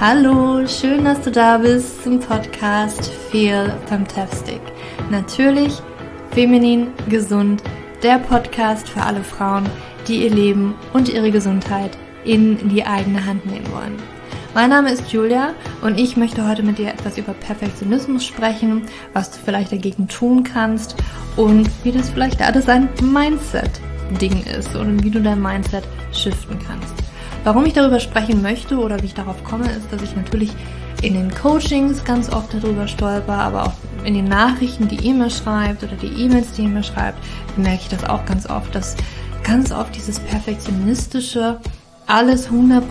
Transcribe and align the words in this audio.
Hallo, 0.00 0.66
schön, 0.66 1.04
dass 1.04 1.20
du 1.20 1.30
da 1.30 1.58
bist 1.58 2.02
zum 2.02 2.20
Podcast 2.20 3.12
Feel 3.30 3.70
Fantastic. 3.84 4.62
Natürlich 5.10 5.74
feminin, 6.30 6.86
gesund, 7.10 7.62
der 8.02 8.18
Podcast 8.18 8.88
für 8.88 9.02
alle 9.02 9.22
Frauen, 9.22 9.68
die 10.08 10.24
ihr 10.24 10.30
Leben 10.30 10.74
und 10.94 11.10
ihre 11.10 11.30
Gesundheit 11.30 11.98
in 12.24 12.70
die 12.70 12.82
eigene 12.82 13.26
Hand 13.26 13.44
nehmen 13.44 13.70
wollen. 13.72 13.98
Mein 14.54 14.70
Name 14.70 14.90
ist 14.90 15.12
Julia 15.12 15.52
und 15.82 16.00
ich 16.00 16.16
möchte 16.16 16.48
heute 16.48 16.62
mit 16.62 16.78
dir 16.78 16.88
etwas 16.88 17.18
über 17.18 17.34
Perfektionismus 17.34 18.24
sprechen, 18.24 18.84
was 19.12 19.30
du 19.30 19.36
vielleicht 19.44 19.70
dagegen 19.70 20.08
tun 20.08 20.44
kannst 20.44 20.96
und 21.36 21.68
wie 21.84 21.92
das 21.92 22.08
vielleicht 22.08 22.40
alles 22.40 22.70
ein 22.70 22.88
Mindset-Ding 23.02 24.44
ist 24.46 24.74
und 24.74 25.04
wie 25.04 25.10
du 25.10 25.20
dein 25.20 25.42
Mindset 25.42 25.84
shiften 26.10 26.58
kannst. 26.66 26.99
Warum 27.42 27.64
ich 27.64 27.72
darüber 27.72 28.00
sprechen 28.00 28.42
möchte 28.42 28.76
oder 28.76 29.00
wie 29.00 29.06
ich 29.06 29.14
darauf 29.14 29.42
komme, 29.44 29.64
ist, 29.70 29.90
dass 29.90 30.02
ich 30.02 30.14
natürlich 30.14 30.50
in 31.00 31.14
den 31.14 31.34
Coachings 31.34 32.04
ganz 32.04 32.30
oft 32.30 32.52
darüber 32.52 32.86
stolper, 32.86 33.32
aber 33.32 33.66
auch 33.66 33.72
in 34.04 34.12
den 34.12 34.26
Nachrichten, 34.26 34.88
die 34.88 34.96
ihr 34.96 35.14
mir 35.14 35.30
schreibt 35.30 35.82
oder 35.82 35.96
die 35.96 36.22
E-Mails, 36.22 36.52
die 36.52 36.62
ihr 36.62 36.68
mir 36.68 36.82
schreibt, 36.82 37.18
merke 37.56 37.80
ich 37.82 37.88
das 37.88 38.04
auch 38.04 38.26
ganz 38.26 38.48
oft, 38.48 38.74
dass 38.74 38.94
ganz 39.42 39.72
oft 39.72 39.94
dieses 39.96 40.20
perfektionistische, 40.20 41.58
alles 42.06 42.50
100% 42.50 42.82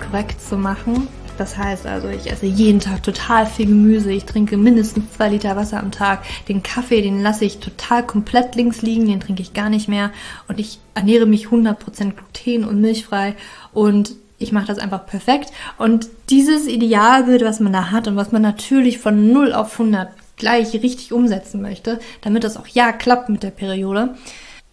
korrekt 0.00 0.38
zu 0.38 0.58
machen, 0.58 1.08
das 1.38 1.58
heißt 1.58 1.86
also, 1.86 2.08
ich 2.08 2.30
esse 2.30 2.46
jeden 2.46 2.78
Tag 2.78 3.02
total 3.02 3.46
viel 3.46 3.66
Gemüse, 3.66 4.12
ich 4.12 4.24
trinke 4.24 4.56
mindestens 4.56 5.12
zwei 5.16 5.30
Liter 5.30 5.56
Wasser 5.56 5.80
am 5.80 5.90
Tag. 5.90 6.22
Den 6.48 6.62
Kaffee, 6.62 7.02
den 7.02 7.22
lasse 7.22 7.44
ich 7.44 7.58
total 7.58 8.06
komplett 8.06 8.54
links 8.54 8.82
liegen, 8.82 9.08
den 9.08 9.20
trinke 9.20 9.42
ich 9.42 9.52
gar 9.52 9.68
nicht 9.68 9.88
mehr. 9.88 10.12
Und 10.46 10.60
ich 10.60 10.78
ernähre 10.94 11.26
mich 11.26 11.48
100% 11.48 12.12
gluten- 12.12 12.64
und 12.64 12.80
milchfrei 12.80 13.34
und 13.74 14.12
ich 14.38 14.52
mache 14.52 14.66
das 14.66 14.78
einfach 14.78 15.06
perfekt. 15.06 15.52
Und 15.78 16.08
dieses 16.30 16.66
Idealbild, 16.66 17.44
was 17.44 17.60
man 17.60 17.72
da 17.72 17.90
hat 17.90 18.08
und 18.08 18.16
was 18.16 18.32
man 18.32 18.42
natürlich 18.42 18.98
von 18.98 19.32
0 19.32 19.52
auf 19.52 19.72
100 19.78 20.08
gleich 20.36 20.72
richtig 20.74 21.12
umsetzen 21.12 21.62
möchte, 21.62 22.00
damit 22.22 22.44
das 22.44 22.56
auch 22.56 22.66
ja 22.66 22.92
klappt 22.92 23.28
mit 23.28 23.42
der 23.42 23.50
Periode, 23.50 24.14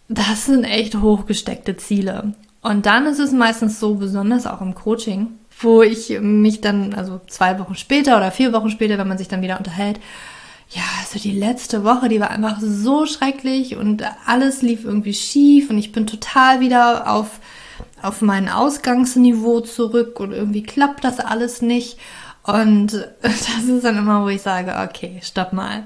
das 0.08 0.46
sind 0.46 0.64
echt 0.64 0.96
hochgesteckte 0.96 1.76
Ziele. 1.76 2.34
Und 2.60 2.86
dann 2.86 3.06
ist 3.06 3.18
es 3.18 3.32
meistens 3.32 3.80
so, 3.80 3.94
besonders 3.94 4.46
auch 4.46 4.60
im 4.60 4.74
Coaching, 4.74 5.28
wo 5.60 5.82
ich 5.82 6.18
mich 6.20 6.60
dann, 6.60 6.94
also 6.94 7.20
zwei 7.28 7.58
Wochen 7.58 7.74
später 7.74 8.16
oder 8.16 8.30
vier 8.30 8.52
Wochen 8.52 8.70
später, 8.70 8.98
wenn 8.98 9.08
man 9.08 9.18
sich 9.18 9.28
dann 9.28 9.42
wieder 9.42 9.58
unterhält, 9.58 10.00
ja, 10.70 10.82
also 11.00 11.18
die 11.18 11.38
letzte 11.38 11.84
Woche, 11.84 12.08
die 12.08 12.20
war 12.20 12.30
einfach 12.30 12.58
so 12.60 13.04
schrecklich 13.04 13.76
und 13.76 14.02
alles 14.26 14.62
lief 14.62 14.84
irgendwie 14.84 15.12
schief 15.12 15.68
und 15.68 15.76
ich 15.76 15.92
bin 15.92 16.06
total 16.06 16.60
wieder 16.60 17.12
auf, 17.12 17.40
auf 18.02 18.20
mein 18.20 18.48
Ausgangsniveau 18.48 19.60
zurück 19.60 20.20
und 20.20 20.32
irgendwie 20.32 20.62
klappt 20.62 21.04
das 21.04 21.20
alles 21.20 21.62
nicht. 21.62 21.98
Und 22.42 22.92
das 23.22 23.64
ist 23.68 23.84
dann 23.84 23.98
immer, 23.98 24.24
wo 24.24 24.28
ich 24.28 24.42
sage, 24.42 24.74
okay, 24.88 25.20
stopp 25.22 25.52
mal. 25.52 25.84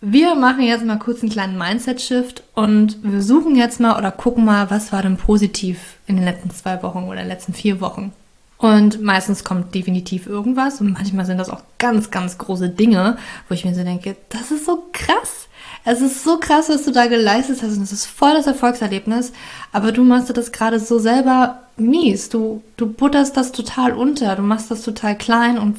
Wir 0.00 0.34
machen 0.34 0.62
jetzt 0.62 0.84
mal 0.84 0.98
kurz 0.98 1.22
einen 1.22 1.32
kleinen 1.32 1.58
Mindset-Shift 1.58 2.42
und 2.54 2.98
wir 3.02 3.22
suchen 3.22 3.56
jetzt 3.56 3.80
mal 3.80 3.98
oder 3.98 4.12
gucken 4.12 4.44
mal, 4.44 4.70
was 4.70 4.92
war 4.92 5.02
denn 5.02 5.16
positiv 5.16 5.96
in 6.06 6.16
den 6.16 6.24
letzten 6.24 6.50
zwei 6.50 6.82
Wochen 6.82 7.04
oder 7.04 7.24
letzten 7.24 7.54
vier 7.54 7.80
Wochen. 7.80 8.12
Und 8.58 9.02
meistens 9.02 9.44
kommt 9.44 9.74
definitiv 9.74 10.26
irgendwas 10.26 10.80
und 10.80 10.92
manchmal 10.92 11.26
sind 11.26 11.38
das 11.38 11.50
auch 11.50 11.62
ganz, 11.78 12.10
ganz 12.10 12.38
große 12.38 12.68
Dinge, 12.70 13.18
wo 13.48 13.54
ich 13.54 13.64
mir 13.64 13.74
so 13.74 13.84
denke, 13.84 14.16
das 14.28 14.50
ist 14.50 14.66
so 14.66 14.84
krass. 14.92 15.48
Es 15.88 16.00
ist 16.00 16.24
so 16.24 16.38
krass, 16.38 16.68
was 16.68 16.84
du 16.84 16.90
da 16.90 17.06
geleistet 17.06 17.62
hast 17.62 17.76
und 17.76 17.84
es 17.84 17.92
ist 17.92 18.06
voll 18.06 18.34
das 18.34 18.48
Erfolgserlebnis, 18.48 19.32
aber 19.70 19.92
du 19.92 20.02
machst 20.02 20.36
das 20.36 20.50
gerade 20.50 20.80
so 20.80 20.98
selber 20.98 21.60
mies. 21.76 22.28
Du, 22.28 22.64
du 22.76 22.92
butterst 22.92 23.36
das 23.36 23.52
total 23.52 23.92
unter, 23.92 24.34
du 24.34 24.42
machst 24.42 24.68
das 24.68 24.82
total 24.82 25.16
klein 25.16 25.58
und 25.58 25.76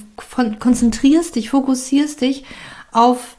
konzentrierst 0.59 1.35
dich, 1.35 1.49
fokussierst 1.49 2.21
dich 2.21 2.45
auf 2.93 3.35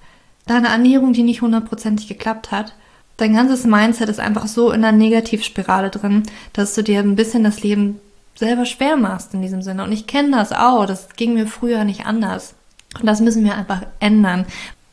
deine 0.46 0.68
Ernährung, 0.68 1.14
die 1.14 1.22
nicht 1.22 1.40
hundertprozentig 1.40 2.06
geklappt 2.06 2.50
hat. 2.50 2.74
Dein 3.16 3.32
ganzes 3.32 3.64
Mindset 3.64 4.10
ist 4.10 4.20
einfach 4.20 4.46
so 4.46 4.70
in 4.70 4.82
der 4.82 4.92
Negativspirale 4.92 5.88
drin, 5.88 6.24
dass 6.52 6.74
du 6.74 6.82
dir 6.82 7.00
ein 7.00 7.16
bisschen 7.16 7.44
das 7.44 7.62
Leben 7.62 7.98
selber 8.34 8.66
schwer 8.66 8.98
machst 8.98 9.32
in 9.32 9.40
diesem 9.40 9.62
Sinne. 9.62 9.84
Und 9.84 9.92
ich 9.92 10.06
kenne 10.06 10.32
das 10.32 10.52
auch. 10.52 10.84
Das 10.84 11.08
ging 11.16 11.32
mir 11.32 11.46
früher 11.46 11.84
nicht 11.84 12.04
anders. 12.04 12.54
Und 13.00 13.06
das 13.06 13.20
müssen 13.20 13.44
wir 13.44 13.56
einfach 13.56 13.82
ändern. 14.00 14.44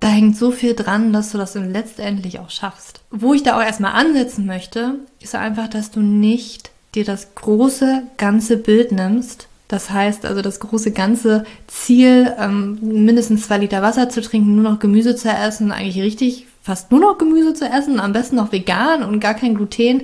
Da 0.06 0.12
hängt 0.12 0.38
so 0.38 0.52
viel 0.52 0.76
dran, 0.76 1.14
dass 1.14 1.32
du 1.32 1.40
das 1.40 1.56
letztendlich 1.56 2.38
auch 2.38 2.52
schaffst. 2.52 3.02
Wo 3.10 3.34
ich 3.34 3.42
da 3.42 3.58
auch 3.58 3.64
erstmal 3.64 3.94
ansetzen 3.94 4.46
möchte, 4.46 5.00
ist 5.20 5.34
einfach, 5.34 5.68
dass 5.68 5.90
du 5.90 6.00
nicht 6.00 6.70
dir 6.94 7.04
das 7.04 7.34
große 7.34 8.04
ganze 8.18 8.58
Bild 8.58 8.92
nimmst. 8.92 9.48
Das 9.68 9.90
heißt 9.90 10.28
also 10.28 10.44
das 10.44 10.60
große 10.60 10.92
ganze 10.92 11.44
Ziel, 11.66 12.32
ähm, 12.38 12.78
mindestens 12.84 13.48
zwei 13.48 13.58
Liter 13.58 13.82
Wasser 13.82 14.08
zu 14.08 14.22
trinken, 14.22 14.54
nur 14.54 14.72
noch 14.72 14.78
Gemüse 14.78 15.16
zu 15.16 15.28
essen, 15.28 15.72
eigentlich 15.72 16.04
richtig 16.04 16.46
fast 16.62 16.92
nur 16.92 17.00
noch 17.00 17.18
Gemüse 17.18 17.56
zu 17.56 17.66
essen, 17.66 18.00
am 18.00 18.14
besten 18.14 18.36
noch 18.36 18.52
vegan 18.52 19.02
und 19.02 19.20
gar 19.20 19.34
kein 19.34 19.56
Gluten 19.56 20.04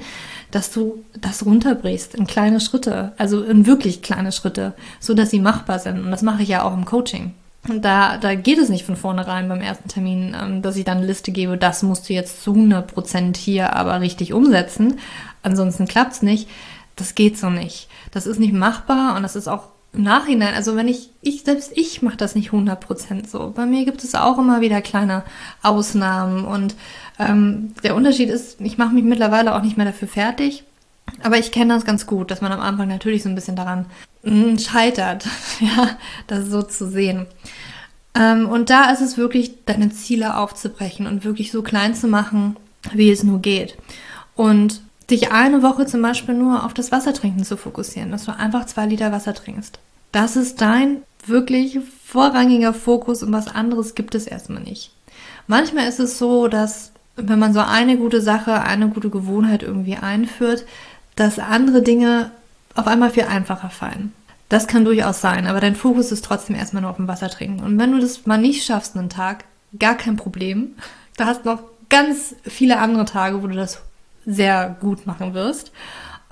dass 0.50 0.72
du 0.72 1.06
das 1.14 1.46
runterbrichst 1.46 2.14
in 2.16 2.28
kleine 2.28 2.60
Schritte, 2.60 3.14
also 3.18 3.42
in 3.42 3.68
wirklich 3.68 4.02
kleine 4.02 4.34
Schritte, 4.34 4.74
so 5.00 5.14
dass 5.14 5.30
sie 5.30 5.40
machbar 5.40 5.80
sind. 5.80 6.04
Und 6.04 6.12
das 6.12 6.24
mache 6.24 6.44
ich 6.44 6.50
ja 6.50 6.64
auch 6.64 6.74
im 6.74 6.84
Coaching. 6.84 7.34
Da, 7.68 8.18
da 8.18 8.34
geht 8.34 8.58
es 8.58 8.70
nicht 8.70 8.86
von 8.86 8.96
vornherein 8.96 9.48
beim 9.48 9.62
ersten 9.62 9.88
Termin, 9.88 10.36
ähm, 10.40 10.62
dass 10.64 10.78
ich 10.78 10.86
dann 10.86 10.98
eine 10.98 11.06
Liste 11.06 11.32
gebe, 11.32 11.58
das 11.58 11.84
musst 11.84 12.10
du 12.10 12.14
jetzt 12.14 12.44
zu 12.44 12.54
100 12.54 12.92
Prozent 12.92 13.38
hier 13.38 13.76
aber 13.76 14.02
richtig 14.02 14.34
umsetzen. 14.34 15.00
Ansonsten 15.44 15.88
klappt's 15.88 16.24
nicht. 16.24 16.50
Das 16.96 17.14
geht 17.14 17.38
so 17.38 17.50
nicht. 17.50 17.88
Das 18.12 18.26
ist 18.26 18.40
nicht 18.40 18.54
machbar 18.54 19.16
und 19.16 19.24
das 19.24 19.36
ist 19.36 19.48
auch 19.48 19.70
im 19.94 20.04
Nachhinein, 20.04 20.54
also 20.54 20.76
wenn 20.78 20.88
ich, 20.88 21.10
ich 21.22 21.44
selbst 21.44 21.74
ich 21.76 22.02
mache 22.02 22.16
das 22.16 22.34
nicht 22.34 22.52
100% 22.52 23.28
so. 23.28 23.52
Bei 23.54 23.66
mir 23.66 23.84
gibt 23.84 24.04
es 24.04 24.16
auch 24.16 24.38
immer 24.38 24.62
wieder 24.62 24.82
kleine 24.82 25.24
Ausnahmen 25.62 26.46
und 26.46 26.76
ähm, 27.20 27.74
der 27.84 27.96
Unterschied 27.96 28.30
ist, 28.30 28.62
ich 28.62 28.78
mache 28.78 28.94
mich 28.94 29.04
mittlerweile 29.04 29.54
auch 29.54 29.62
nicht 29.62 29.76
mehr 29.76 29.86
dafür 29.86 30.08
fertig, 30.08 30.64
aber 31.24 31.38
ich 31.38 31.52
kenne 31.52 31.74
das 31.74 31.84
ganz 31.84 32.06
gut, 32.06 32.32
dass 32.32 32.40
man 32.40 32.54
am 32.54 32.62
Anfang 32.62 32.88
natürlich 32.88 33.24
so 33.24 33.30
ein 33.30 33.36
bisschen 33.36 33.58
daran 33.58 33.86
scheitert, 34.24 35.26
ja, 35.60 35.98
das 36.28 36.48
so 36.48 36.62
zu 36.62 36.90
sehen. 36.90 37.28
Ähm, 38.14 38.48
und 38.48 38.70
da 38.70 38.92
ist 38.92 39.02
es 39.02 39.18
wirklich, 39.18 39.66
deine 39.66 39.90
Ziele 39.92 40.38
aufzubrechen 40.38 41.08
und 41.08 41.24
wirklich 41.24 41.52
so 41.52 41.62
klein 41.62 41.96
zu 41.96 42.08
machen, 42.08 42.58
wie 42.94 43.12
es 43.12 43.24
nur 43.24 43.40
geht. 43.40 43.78
Und 44.36 44.82
dich 45.10 45.32
eine 45.32 45.62
Woche 45.62 45.86
zum 45.86 46.02
Beispiel 46.02 46.36
nur 46.36 46.66
auf 46.66 46.74
das 46.74 46.92
Wassertrinken 46.92 47.44
zu 47.44 47.58
fokussieren, 47.58 48.12
dass 48.12 48.26
du 48.26 48.36
einfach 48.36 48.66
zwei 48.66 48.86
Liter 48.86 49.12
Wasser 49.12 49.34
trinkst. 49.34 49.80
Das 50.12 50.36
ist 50.36 50.62
dein 50.62 51.04
wirklich 51.26 51.80
vorrangiger 52.06 52.74
Fokus 52.74 53.24
und 53.24 53.32
was 53.32 53.48
anderes 53.48 53.96
gibt 53.96 54.16
es 54.16 54.28
erstmal 54.28 54.64
nicht. 54.64 54.92
Manchmal 55.48 55.88
ist 55.88 56.00
es 56.00 56.18
so, 56.18 56.48
dass 56.48 56.92
wenn 57.16 57.40
man 57.40 57.54
so 57.54 57.60
eine 57.60 57.98
gute 57.98 58.22
Sache, 58.22 58.62
eine 58.62 58.88
gute 58.88 59.10
Gewohnheit 59.10 59.64
irgendwie 59.64 59.96
einführt, 59.96 60.66
dass 61.16 61.40
andere 61.40 61.82
Dinge 61.82 62.32
auf 62.76 62.88
einmal 62.88 63.10
viel 63.10 63.24
einfacher 63.24 63.70
fallen. 63.70 64.14
Das 64.50 64.68
kann 64.68 64.84
durchaus 64.84 65.22
sein, 65.22 65.48
aber 65.48 65.62
dein 65.62 65.76
Fokus 65.76 66.12
ist 66.12 66.26
trotzdem 66.26 66.56
erstmal 66.56 66.82
nur 66.82 66.92
auf 66.92 66.98
dem 66.98 67.08
Wasser 67.08 67.30
trinken. 67.30 67.64
Und 67.64 67.80
wenn 67.80 67.92
du 67.94 68.00
das 68.00 68.26
mal 68.26 68.38
nicht 68.38 68.66
schaffst 68.66 68.98
einen 68.98 69.10
Tag, 69.10 69.46
gar 69.80 69.96
kein 69.96 70.18
Problem. 70.18 70.76
Du 71.18 71.26
hast 71.26 71.46
noch 71.46 71.60
ganz 71.90 72.36
viele 72.44 72.80
andere 72.80 73.06
Tage, 73.06 73.42
wo 73.42 73.48
du 73.48 73.56
das 73.56 73.82
sehr 74.26 74.76
gut 74.80 75.08
machen 75.08 75.34
wirst. 75.34 75.72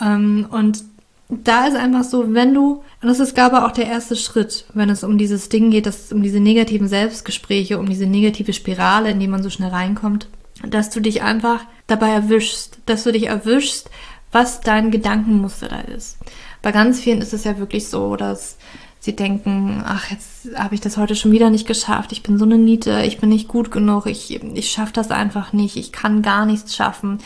Ähm, 0.01 0.47
und 0.51 0.83
da 1.29 1.67
ist 1.67 1.75
einfach 1.75 2.03
so, 2.03 2.33
wenn 2.33 2.53
du, 2.53 2.83
und 3.01 3.07
das 3.07 3.19
ist, 3.19 3.35
glaube 3.35 3.63
auch 3.63 3.71
der 3.71 3.87
erste 3.87 4.15
Schritt, 4.15 4.65
wenn 4.73 4.89
es 4.89 5.03
um 5.03 5.17
dieses 5.17 5.49
Ding 5.49 5.69
geht, 5.69 5.85
dass 5.85 6.11
um 6.11 6.23
diese 6.23 6.39
negativen 6.39 6.87
Selbstgespräche, 6.87 7.77
um 7.77 7.87
diese 7.87 8.07
negative 8.07 8.53
Spirale, 8.53 9.11
in 9.11 9.19
die 9.19 9.27
man 9.27 9.43
so 9.43 9.49
schnell 9.49 9.69
reinkommt, 9.69 10.27
dass 10.67 10.89
du 10.89 10.99
dich 10.99 11.21
einfach 11.21 11.61
dabei 11.87 12.09
erwischst, 12.09 12.79
dass 12.85 13.03
du 13.03 13.11
dich 13.11 13.27
erwischst, 13.27 13.89
was 14.31 14.61
dein 14.61 14.91
Gedankenmuster 14.91 15.69
da 15.69 15.79
ist. 15.81 16.17
Bei 16.61 16.71
ganz 16.71 16.99
vielen 16.99 17.21
ist 17.21 17.33
es 17.33 17.43
ja 17.43 17.57
wirklich 17.57 17.87
so, 17.87 18.15
dass 18.15 18.57
sie 18.99 19.15
denken, 19.15 19.81
ach, 19.85 20.11
jetzt 20.11 20.49
habe 20.55 20.75
ich 20.75 20.81
das 20.81 20.97
heute 20.97 21.15
schon 21.15 21.31
wieder 21.31 21.49
nicht 21.49 21.67
geschafft, 21.67 22.11
ich 22.11 22.21
bin 22.21 22.37
so 22.37 22.45
eine 22.45 22.57
Niete, 22.57 23.01
ich 23.05 23.19
bin 23.19 23.29
nicht 23.29 23.47
gut 23.47 23.71
genug, 23.71 24.05
ich, 24.05 24.43
ich 24.43 24.69
schaffe 24.69 24.93
das 24.93 25.09
einfach 25.09 25.53
nicht, 25.53 25.77
ich 25.77 25.91
kann 25.91 26.21
gar 26.21 26.45
nichts 26.45 26.75
schaffen. 26.75 27.19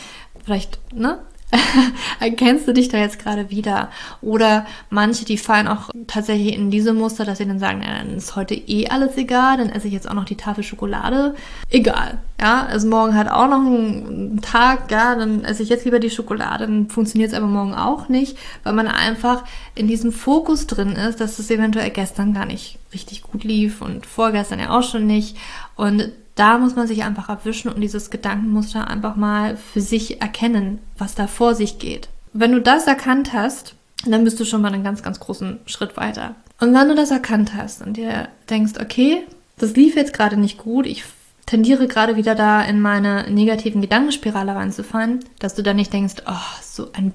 Vielleicht, 0.44 0.78
ne? 0.94 1.18
Erkennst 2.20 2.66
du 2.66 2.72
dich 2.72 2.88
da 2.88 2.98
jetzt 2.98 3.18
gerade 3.18 3.50
wieder? 3.50 3.90
Oder 4.20 4.66
manche, 4.90 5.24
die 5.24 5.38
fallen 5.38 5.68
auch 5.68 5.90
tatsächlich 6.06 6.54
in 6.54 6.70
diese 6.70 6.92
Muster, 6.92 7.24
dass 7.24 7.38
sie 7.38 7.46
dann 7.46 7.58
sagen, 7.58 7.82
ja, 7.82 7.98
dann 7.98 8.16
ist 8.16 8.36
heute 8.36 8.54
eh 8.54 8.88
alles 8.88 9.16
egal, 9.16 9.58
dann 9.58 9.70
esse 9.70 9.86
ich 9.86 9.92
jetzt 9.92 10.08
auch 10.08 10.14
noch 10.14 10.24
die 10.24 10.36
Tafel 10.36 10.64
Schokolade. 10.64 11.34
Egal. 11.70 12.18
Ja, 12.40 12.66
also 12.66 12.88
morgen 12.88 13.14
hat 13.14 13.30
auch 13.30 13.48
noch 13.48 13.62
ein 13.62 14.40
Tag, 14.42 14.90
ja, 14.90 15.14
dann 15.14 15.44
esse 15.44 15.62
ich 15.62 15.68
jetzt 15.68 15.84
lieber 15.84 16.00
die 16.00 16.10
Schokolade, 16.10 16.66
dann 16.66 16.88
funktioniert 16.88 17.32
es 17.32 17.36
aber 17.36 17.46
morgen 17.46 17.74
auch 17.74 18.08
nicht, 18.08 18.36
weil 18.64 18.72
man 18.72 18.88
einfach 18.88 19.44
in 19.74 19.86
diesem 19.86 20.12
Fokus 20.12 20.66
drin 20.66 20.92
ist, 20.92 21.20
dass 21.20 21.38
es 21.38 21.50
eventuell 21.50 21.90
gestern 21.90 22.34
gar 22.34 22.44
nicht 22.44 22.78
richtig 22.94 23.22
gut 23.22 23.44
lief 23.44 23.82
und 23.82 24.06
vorgestern 24.06 24.60
ja 24.60 24.70
auch 24.70 24.82
schon 24.82 25.06
nicht. 25.06 25.36
Und 25.76 26.12
da 26.34 26.58
muss 26.58 26.74
man 26.74 26.86
sich 26.86 27.04
einfach 27.04 27.28
erwischen 27.28 27.68
und 27.68 27.80
dieses 27.80 28.10
Gedankenmuster 28.10 28.88
einfach 28.88 29.16
mal 29.16 29.56
für 29.56 29.80
sich 29.80 30.20
erkennen, 30.20 30.78
was 30.98 31.14
da 31.14 31.26
vor 31.26 31.54
sich 31.54 31.78
geht. 31.78 32.08
Wenn 32.32 32.52
du 32.52 32.60
das 32.60 32.86
erkannt 32.86 33.32
hast, 33.32 33.74
dann 34.06 34.24
bist 34.24 34.40
du 34.40 34.44
schon 34.44 34.60
mal 34.60 34.72
einen 34.72 34.84
ganz, 34.84 35.02
ganz 35.02 35.20
großen 35.20 35.60
Schritt 35.66 35.96
weiter. 35.96 36.34
Und 36.60 36.74
wenn 36.74 36.88
du 36.88 36.94
das 36.94 37.10
erkannt 37.10 37.54
hast 37.54 37.82
und 37.82 37.96
dir 37.96 38.28
denkst, 38.50 38.74
okay, 38.80 39.22
das 39.58 39.76
lief 39.76 39.96
jetzt 39.96 40.12
gerade 40.12 40.36
nicht 40.36 40.58
gut, 40.58 40.86
ich 40.86 41.04
tendiere 41.46 41.86
gerade 41.86 42.16
wieder 42.16 42.34
da 42.34 42.62
in 42.62 42.80
meine 42.80 43.30
negativen 43.30 43.80
Gedankenspirale 43.80 44.54
reinzufallen, 44.54 45.20
dass 45.38 45.54
du 45.54 45.62
dann 45.62 45.76
nicht 45.76 45.92
denkst, 45.92 46.22
oh, 46.26 46.60
so 46.62 46.88
ein 46.92 47.12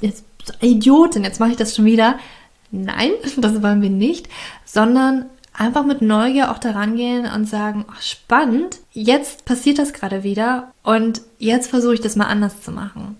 jetzt, 0.00 0.24
Idiotin, 0.60 1.24
jetzt 1.24 1.40
mache 1.40 1.50
ich 1.50 1.56
das 1.56 1.74
schon 1.74 1.84
wieder. 1.84 2.18
Nein, 2.70 3.12
das 3.36 3.62
wollen 3.62 3.82
wir 3.82 3.90
nicht, 3.90 4.28
sondern 4.64 5.26
einfach 5.52 5.84
mit 5.84 6.02
Neugier 6.02 6.50
auch 6.50 6.58
daran 6.58 6.96
gehen 6.96 7.26
und 7.26 7.48
sagen, 7.48 7.84
oh, 7.88 8.00
spannend, 8.00 8.78
jetzt 8.92 9.44
passiert 9.44 9.78
das 9.78 9.92
gerade 9.92 10.22
wieder 10.22 10.72
und 10.82 11.22
jetzt 11.38 11.70
versuche 11.70 11.94
ich 11.94 12.00
das 12.00 12.16
mal 12.16 12.26
anders 12.26 12.60
zu 12.60 12.70
machen. 12.70 13.16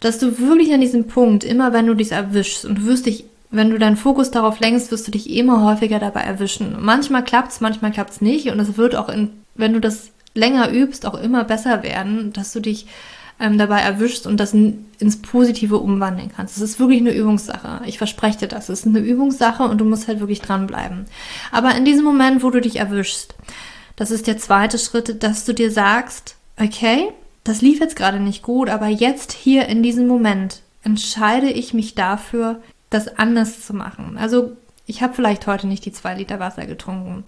Dass 0.00 0.18
du 0.18 0.38
wirklich 0.38 0.72
an 0.72 0.80
diesem 0.80 1.08
Punkt, 1.08 1.44
immer 1.44 1.72
wenn 1.72 1.86
du 1.86 1.94
dich 1.94 2.12
erwischst 2.12 2.64
und 2.64 2.78
du 2.78 2.84
wirst 2.84 3.06
dich, 3.06 3.24
wenn 3.50 3.70
du 3.70 3.78
deinen 3.78 3.96
Fokus 3.96 4.30
darauf 4.30 4.60
lenkst, 4.60 4.90
wirst 4.90 5.06
du 5.06 5.10
dich 5.10 5.30
immer 5.30 5.64
häufiger 5.64 5.98
dabei 5.98 6.20
erwischen. 6.20 6.76
Manchmal 6.80 7.24
klappt's, 7.24 7.60
manchmal 7.60 7.90
klappt's 7.90 8.20
nicht 8.20 8.48
und 8.48 8.60
es 8.60 8.76
wird 8.76 8.94
auch 8.94 9.08
in, 9.08 9.30
wenn 9.54 9.72
du 9.72 9.80
das 9.80 10.10
länger 10.34 10.70
übst, 10.70 11.04
auch 11.04 11.14
immer 11.14 11.44
besser 11.44 11.82
werden, 11.82 12.32
dass 12.32 12.52
du 12.52 12.60
dich 12.60 12.86
ähm, 13.40 13.58
dabei 13.58 13.80
erwischst 13.80 14.26
und 14.26 14.38
das 14.38 14.52
ins 14.54 15.22
Positive 15.22 15.78
umwandeln 15.78 16.30
kannst. 16.34 16.56
Das 16.56 16.62
ist 16.62 16.80
wirklich 16.80 17.00
eine 17.00 17.14
Übungssache. 17.14 17.82
Ich 17.86 17.98
verspreche 17.98 18.38
dir 18.38 18.48
das. 18.48 18.68
Es 18.68 18.80
ist 18.80 18.86
eine 18.86 18.98
Übungssache 18.98 19.62
und 19.62 19.78
du 19.78 19.84
musst 19.84 20.08
halt 20.08 20.20
wirklich 20.20 20.40
dranbleiben. 20.40 21.06
Aber 21.52 21.74
in 21.74 21.84
diesem 21.84 22.04
Moment, 22.04 22.42
wo 22.42 22.50
du 22.50 22.60
dich 22.60 22.76
erwischst, 22.76 23.34
das 23.96 24.10
ist 24.10 24.26
der 24.26 24.38
zweite 24.38 24.78
Schritt, 24.78 25.22
dass 25.22 25.44
du 25.44 25.52
dir 25.52 25.70
sagst, 25.70 26.36
okay, 26.60 27.08
das 27.44 27.62
lief 27.62 27.80
jetzt 27.80 27.96
gerade 27.96 28.20
nicht 28.20 28.42
gut, 28.42 28.68
aber 28.68 28.88
jetzt 28.88 29.32
hier 29.32 29.66
in 29.66 29.82
diesem 29.82 30.06
Moment 30.06 30.62
entscheide 30.82 31.50
ich 31.50 31.74
mich 31.74 31.94
dafür, 31.94 32.60
das 32.90 33.18
anders 33.18 33.64
zu 33.64 33.74
machen. 33.74 34.16
Also 34.18 34.56
ich 34.86 35.02
habe 35.02 35.14
vielleicht 35.14 35.46
heute 35.46 35.66
nicht 35.66 35.84
die 35.84 35.92
zwei 35.92 36.14
Liter 36.14 36.40
Wasser 36.40 36.66
getrunken. 36.66 37.24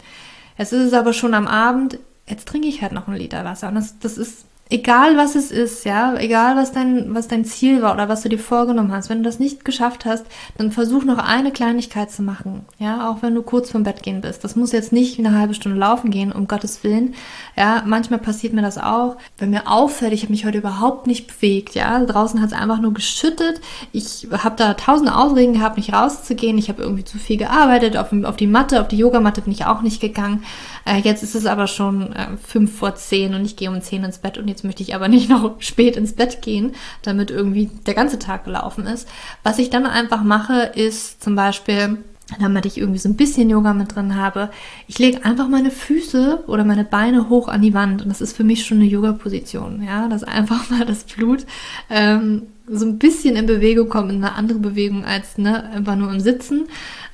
Es 0.57 0.73
ist 0.73 0.95
aber 0.95 1.13
schon 1.13 1.35
am 1.35 1.47
Abend, 1.47 1.99
jetzt 2.27 2.49
trinke 2.49 2.69
ich 2.69 2.83
halt 2.83 2.93
noch 2.93 3.09
einen 3.09 3.17
Liter 3.17 3.45
Wasser. 3.45 3.69
Und 3.69 3.75
das, 3.77 3.99
das 3.99 4.19
ist 4.19 4.45
egal 4.71 5.17
was 5.17 5.35
es 5.35 5.51
ist, 5.51 5.85
ja, 5.85 6.15
egal 6.17 6.57
was 6.57 6.71
dein, 6.73 7.13
was 7.13 7.27
dein 7.27 7.45
Ziel 7.45 7.83
war 7.83 7.93
oder 7.93 8.09
was 8.09 8.23
du 8.23 8.29
dir 8.29 8.39
vorgenommen 8.39 8.93
hast, 8.93 9.11
wenn 9.11 9.19
du 9.19 9.25
das 9.25 9.41
nicht 9.41 9.65
geschafft 9.65 10.05
hast, 10.05 10.25
dann 10.57 10.71
versuch 10.71 11.05
noch 11.05 11.19
eine 11.19 11.51
Kleinigkeit 11.51 12.11
zu 12.11 12.23
machen, 12.23 12.65
ja, 12.79 13.11
auch 13.11 13.23
wenn 13.23 13.35
du 13.35 13.43
kurz 13.43 13.71
vom 13.71 13.83
Bett 13.83 14.03
gehen 14.03 14.21
bist. 14.21 14.45
Das 14.45 14.55
muss 14.55 14.71
jetzt 14.71 14.93
nicht 14.93 15.19
eine 15.19 15.37
halbe 15.37 15.55
Stunde 15.55 15.77
laufen 15.79 16.11
gehen, 16.11 16.31
um 16.31 16.47
Gottes 16.47 16.85
Willen, 16.85 17.15
ja, 17.57 17.83
manchmal 17.85 18.21
passiert 18.21 18.53
mir 18.53 18.63
das 18.63 18.79
auch, 18.79 19.17
wenn 19.39 19.51
mir 19.51 19.67
auffällt, 19.67 20.13
ich 20.13 20.23
habe 20.23 20.33
mich 20.33 20.47
heute 20.47 20.59
überhaupt 20.59 21.09
nicht 21.09 21.27
bewegt, 21.27 21.75
ja, 21.75 22.05
draußen 22.05 22.41
hat 22.41 22.53
es 22.53 22.57
einfach 22.57 22.81
nur 22.81 22.95
geschüttet, 22.95 23.61
ich 23.93 24.29
habe 24.31 24.55
da 24.57 24.75
tausende 24.75 25.17
Ausreden 25.17 25.55
gehabt, 25.55 25.79
nicht 25.79 25.93
rauszugehen, 25.93 26.59
ich 26.59 26.69
habe 26.69 26.83
irgendwie 26.83 27.05
zu 27.05 27.19
viel 27.19 27.39
gearbeitet, 27.39 27.97
auf, 27.97 28.13
auf 28.25 28.37
die 28.37 28.47
Matte, 28.47 28.81
auf 28.81 28.89
die 28.89 28.99
Yogamatte 28.99 29.43
bin 29.43 29.53
ich 29.53 29.67
auch 29.67 29.83
nicht 29.83 30.01
gegangen, 30.01 30.45
äh, 30.85 30.99
jetzt 30.99 31.23
ist 31.23 31.35
es 31.35 31.47
aber 31.47 31.67
schon 31.67 32.13
äh, 32.13 32.37
fünf 32.37 32.77
vor 32.77 32.95
zehn 32.95 33.35
und 33.35 33.45
ich 33.45 33.57
gehe 33.57 33.71
um 33.71 33.81
zehn 33.81 34.05
ins 34.05 34.19
Bett 34.19 34.39
und 34.39 34.49
jetzt 34.49 34.65
möchte 34.65 34.83
ich 34.83 34.95
aber 34.95 35.09
nicht 35.09 35.29
noch 35.29 35.61
spät 35.61 35.97
ins 35.97 36.15
Bett 36.15 36.43
gehen, 36.43 36.75
damit 37.03 37.31
irgendwie 37.31 37.71
der 37.87 37.95
ganze 37.95 38.19
Tag 38.19 38.45
gelaufen 38.45 38.87
ist. 38.87 39.09
Was 39.43 39.59
ich 39.59 39.71
dann 39.71 39.87
einfach 39.87 40.23
mache, 40.23 40.63
ist 40.75 41.23
zum 41.23 41.35
Beispiel 41.37 41.99
damit 42.39 42.67
ich 42.67 42.79
irgendwie 42.79 42.99
so 42.99 43.09
ein 43.09 43.17
bisschen 43.17 43.51
Yoga 43.51 43.75
mit 43.75 43.95
drin 43.95 44.17
habe. 44.17 44.51
Ich 44.87 44.99
lege 44.99 45.25
einfach 45.25 45.49
meine 45.49 45.71
Füße 45.71 46.45
oder 46.47 46.65
meine 46.65 46.85
Beine 46.85 47.29
hoch 47.29 47.49
an 47.49 47.63
die 47.63 47.75
Wand 47.75 48.03
und 48.03 48.09
das 48.09 48.21
ist 48.21 48.37
für 48.37 48.45
mich 48.45 48.65
schon 48.65 48.79
eine 48.79 48.87
Yoga-Position. 48.87 49.83
Ja, 49.83 50.09
dass 50.09 50.23
einfach 50.23 50.71
mal 50.71 50.85
das 50.85 51.05
Blut 51.05 51.47
ähm, 51.89 52.43
so 52.67 52.87
ein 52.87 52.99
bisschen 52.99 53.37
in 53.37 53.47
Bewegung 53.47 53.89
kommt, 53.89 54.13
in 54.13 54.23
eine 54.25 54.35
andere 54.35 54.59
Bewegung 54.59 55.05
als 55.05 55.39
ne, 55.39 55.71
einfach 55.71 55.97
nur 55.97 56.13
im 56.13 56.21
Sitzen. 56.21 56.69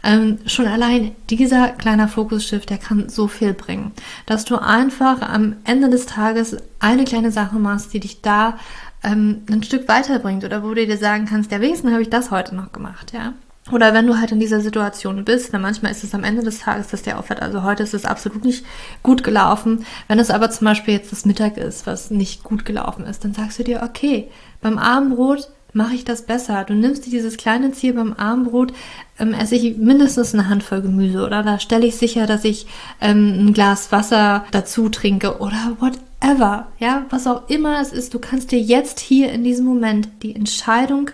Ähm, 0.05 0.39
schon 0.47 0.67
allein 0.67 1.13
dieser 1.31 1.71
kleine 1.71 2.09
Fokusshift, 2.09 2.71
der 2.71 2.79
kann 2.79 3.09
so 3.09 3.27
viel 3.27 3.55
bringen, 3.55 3.93
dass 4.27 4.45
du 4.45 4.57
einfach 4.57 5.23
am 5.23 5.57
Ende 5.65 5.89
des 5.89 6.07
Tages 6.07 6.57
eine 6.79 7.05
kleine 7.05 7.33
Sache 7.33 7.57
machst, 7.57 7.93
die 7.93 8.01
dich 8.01 8.21
da 8.21 8.59
ähm, 9.03 9.43
ein 9.51 9.63
Stück 9.63 9.89
weiterbringt 9.89 10.45
oder 10.45 10.63
wo 10.63 10.75
du 10.75 10.87
dir 10.87 10.99
sagen 10.99 11.27
kannst, 11.27 11.51
der 11.51 11.61
wenigstens 11.61 11.91
habe 11.91 12.03
ich 12.03 12.11
das 12.11 12.31
heute 12.31 12.55
noch 12.55 12.73
gemacht, 12.73 13.13
ja. 13.13 13.33
Oder 13.73 13.93
wenn 13.95 14.07
du 14.07 14.19
halt 14.19 14.31
in 14.31 14.39
dieser 14.39 14.61
Situation 14.61 15.25
bist, 15.25 15.53
dann 15.53 15.63
manchmal 15.63 15.91
ist 15.91 16.05
es 16.05 16.15
am 16.15 16.23
Ende 16.23 16.43
des 16.43 16.61
Tages, 16.61 16.89
dass 16.89 17.03
der 17.03 17.19
aufhört. 17.19 17.43
Also 17.43 17.65
heute 17.65 17.83
ist 17.83 17.95
es 17.95 18.05
absolut 18.05 18.45
nicht 18.45 18.65
gut 19.03 19.25
gelaufen. 19.25 19.85
Wenn 20.07 20.21
es 20.21 20.31
aber 20.31 20.51
zum 20.51 20.67
Beispiel 20.67 20.95
jetzt 20.95 21.11
das 21.11 21.25
Mittag 21.25 21.57
ist, 21.57 21.87
was 21.87 22.11
nicht 22.11 22.45
gut 22.45 22.65
gelaufen 22.65 23.05
ist, 23.05 23.25
dann 23.25 23.35
sagst 23.35 23.59
du 23.59 23.65
dir, 23.65 23.83
okay, 23.83 24.29
beim 24.61 24.79
Abendbrot 24.79 25.49
mache 25.73 25.95
ich 25.95 26.05
das 26.05 26.23
besser. 26.23 26.65
Du 26.65 26.75
nimmst 26.75 27.07
dir 27.07 27.11
dieses 27.11 27.37
kleine 27.37 27.73
Ziel 27.73 27.93
beim 27.93 28.13
Abendbrot, 28.15 28.73
ähm, 29.19 29.35
esse 29.35 29.57
ich 29.57 29.77
mindestens 29.77 30.33
eine 30.33 30.49
Handvoll 30.49 30.81
Gemüse 30.81 31.25
oder 31.25 31.43
da 31.43 31.59
stelle 31.59 31.87
ich 31.87 31.97
sicher, 31.97 32.27
dass 32.27 32.45
ich 32.45 32.67
ähm, 33.01 33.49
ein 33.49 33.53
Glas 33.53 33.93
Wasser 33.93 34.45
dazu 34.53 34.89
trinke 34.89 35.39
oder 35.39 35.77
whatever. 35.79 36.69
Ja, 36.79 37.05
was 37.11 37.27
auch 37.27 37.49
immer 37.49 37.81
es 37.81 37.93
ist, 37.93 38.15
du 38.15 38.19
kannst 38.21 38.53
dir 38.53 38.61
jetzt 38.61 39.01
hier 39.01 39.31
in 39.33 39.45
diesem 39.45 39.67
Moment 39.67 40.09
die 40.23 40.35
Entscheidung 40.35 41.11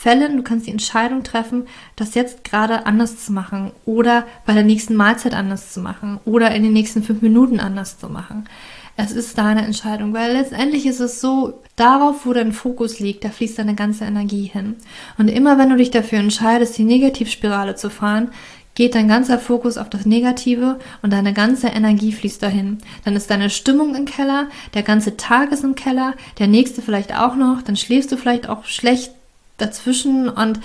fällen, 0.00 0.38
du 0.38 0.42
kannst 0.42 0.66
die 0.66 0.70
Entscheidung 0.70 1.24
treffen, 1.24 1.66
das 1.94 2.14
jetzt 2.14 2.42
gerade 2.42 2.86
anders 2.86 3.22
zu 3.22 3.32
machen 3.32 3.72
oder 3.84 4.24
bei 4.46 4.54
der 4.54 4.62
nächsten 4.62 4.96
Mahlzeit 4.96 5.34
anders 5.34 5.74
zu 5.74 5.80
machen 5.80 6.18
oder 6.24 6.54
in 6.54 6.62
den 6.62 6.72
nächsten 6.72 7.02
fünf 7.02 7.20
Minuten 7.20 7.60
anders 7.60 7.98
zu 7.98 8.08
machen. 8.08 8.48
Es 8.96 9.12
ist 9.12 9.36
deine 9.36 9.62
Entscheidung, 9.62 10.14
weil 10.14 10.32
letztendlich 10.32 10.86
ist 10.86 11.00
es 11.00 11.20
so, 11.20 11.60
darauf, 11.76 12.24
wo 12.24 12.32
dein 12.32 12.52
Fokus 12.52 12.98
liegt, 12.98 13.24
da 13.24 13.28
fließt 13.28 13.58
deine 13.58 13.74
ganze 13.74 14.04
Energie 14.06 14.44
hin. 14.44 14.76
Und 15.18 15.28
immer 15.28 15.58
wenn 15.58 15.68
du 15.68 15.76
dich 15.76 15.90
dafür 15.90 16.18
entscheidest, 16.18 16.78
die 16.78 16.84
Negativspirale 16.84 17.74
zu 17.74 17.90
fahren, 17.90 18.30
geht 18.74 18.94
dein 18.94 19.08
ganzer 19.08 19.38
Fokus 19.38 19.76
auf 19.76 19.90
das 19.90 20.06
Negative 20.06 20.78
und 21.02 21.12
deine 21.12 21.34
ganze 21.34 21.68
Energie 21.68 22.12
fließt 22.12 22.42
dahin. 22.42 22.78
Dann 23.04 23.16
ist 23.16 23.30
deine 23.30 23.50
Stimmung 23.50 23.94
im 23.94 24.06
Keller, 24.06 24.48
der 24.72 24.82
ganze 24.82 25.18
Tag 25.18 25.52
ist 25.52 25.64
im 25.64 25.74
Keller, 25.74 26.14
der 26.38 26.46
nächste 26.46 26.80
vielleicht 26.80 27.14
auch 27.14 27.36
noch, 27.36 27.60
dann 27.60 27.76
schläfst 27.76 28.10
du 28.12 28.16
vielleicht 28.16 28.48
auch 28.48 28.64
schlecht 28.64 29.12
dazwischen 29.60 30.28
und 30.28 30.60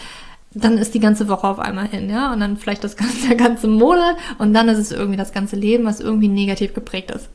dann 0.54 0.78
ist 0.78 0.94
die 0.94 1.00
ganze 1.00 1.28
Woche 1.28 1.48
auf 1.48 1.60
einmal 1.60 1.88
hin, 1.88 2.10
ja, 2.10 2.32
und 2.32 2.40
dann 2.40 2.58
vielleicht 2.58 2.84
das 2.84 2.96
ganze, 2.96 3.28
der 3.28 3.36
ganze 3.36 3.68
Monat 3.68 4.16
und 4.38 4.54
dann 4.54 4.70
ist 4.70 4.80
es 4.80 4.92
irgendwie 4.92 5.18
das 5.18 5.34
ganze 5.34 5.56
Leben, 5.56 5.86
was 5.86 6.00
irgendwie 6.00 6.30
negativ 6.30 6.74
geprägt 6.74 7.12
ist. 7.12 7.30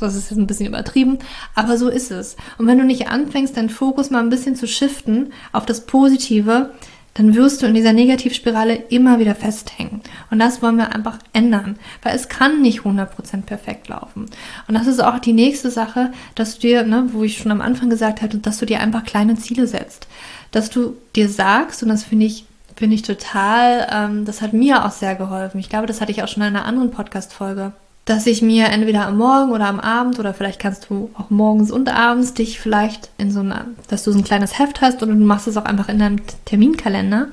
Das 0.00 0.16
ist 0.16 0.30
jetzt 0.30 0.38
ein 0.38 0.46
bisschen 0.46 0.66
übertrieben, 0.66 1.18
aber 1.54 1.78
so 1.78 1.88
ist 1.88 2.10
es. 2.10 2.36
Und 2.58 2.66
wenn 2.66 2.78
du 2.78 2.84
nicht 2.84 3.08
anfängst, 3.08 3.56
deinen 3.56 3.70
Fokus 3.70 4.10
mal 4.10 4.20
ein 4.20 4.28
bisschen 4.28 4.56
zu 4.56 4.66
shiften 4.66 5.32
auf 5.52 5.66
das 5.66 5.86
Positive, 5.86 6.70
dann 7.14 7.36
wirst 7.36 7.62
du 7.62 7.66
in 7.66 7.74
dieser 7.74 7.92
Negativspirale 7.92 8.74
immer 8.74 9.20
wieder 9.20 9.36
festhängen. 9.36 10.00
Und 10.30 10.40
das 10.40 10.62
wollen 10.62 10.76
wir 10.76 10.92
einfach 10.92 11.18
ändern, 11.32 11.76
weil 12.02 12.16
es 12.16 12.28
kann 12.28 12.60
nicht 12.60 12.80
100% 12.80 13.42
perfekt 13.42 13.88
laufen. 13.88 14.26
Und 14.66 14.74
das 14.74 14.88
ist 14.88 15.02
auch 15.02 15.20
die 15.20 15.32
nächste 15.32 15.70
Sache, 15.70 16.12
dass 16.34 16.56
du 16.56 16.62
dir, 16.66 16.82
ne, 16.82 17.08
wo 17.12 17.22
ich 17.22 17.38
schon 17.38 17.52
am 17.52 17.60
Anfang 17.60 17.88
gesagt 17.88 18.20
hatte, 18.20 18.38
dass 18.38 18.58
du 18.58 18.66
dir 18.66 18.80
einfach 18.80 19.04
kleine 19.04 19.36
Ziele 19.36 19.68
setzt. 19.68 20.08
Dass 20.54 20.70
du 20.70 20.96
dir 21.16 21.28
sagst, 21.28 21.82
und 21.82 21.88
das 21.88 22.04
finde 22.04 22.26
ich 22.26 22.46
finde 22.76 22.96
ich 22.96 23.02
total, 23.02 23.86
ähm, 23.90 24.24
das 24.24 24.42
hat 24.42 24.52
mir 24.52 24.84
auch 24.84 24.90
sehr 24.90 25.14
geholfen. 25.14 25.60
Ich 25.60 25.68
glaube, 25.68 25.86
das 25.86 26.00
hatte 26.00 26.10
ich 26.10 26.24
auch 26.24 26.28
schon 26.28 26.42
in 26.42 26.48
einer 26.48 26.64
anderen 26.64 26.90
Podcast-Folge 26.90 27.72
dass 28.04 28.26
ich 28.26 28.42
mir 28.42 28.66
entweder 28.66 29.06
am 29.06 29.16
Morgen 29.16 29.52
oder 29.52 29.66
am 29.66 29.80
Abend 29.80 30.18
oder 30.18 30.34
vielleicht 30.34 30.60
kannst 30.60 30.90
du 30.90 31.10
auch 31.14 31.30
morgens 31.30 31.70
und 31.70 31.88
abends 31.88 32.34
dich 32.34 32.60
vielleicht 32.60 33.08
in 33.16 33.30
so 33.30 33.40
einer, 33.40 33.66
dass 33.88 34.04
du 34.04 34.12
so 34.12 34.18
ein 34.18 34.24
kleines 34.24 34.58
Heft 34.58 34.80
hast 34.82 35.02
oder 35.02 35.12
du 35.12 35.24
machst 35.24 35.46
es 35.46 35.56
auch 35.56 35.64
einfach 35.64 35.88
in 35.88 35.98
deinem 35.98 36.20
Terminkalender, 36.44 37.28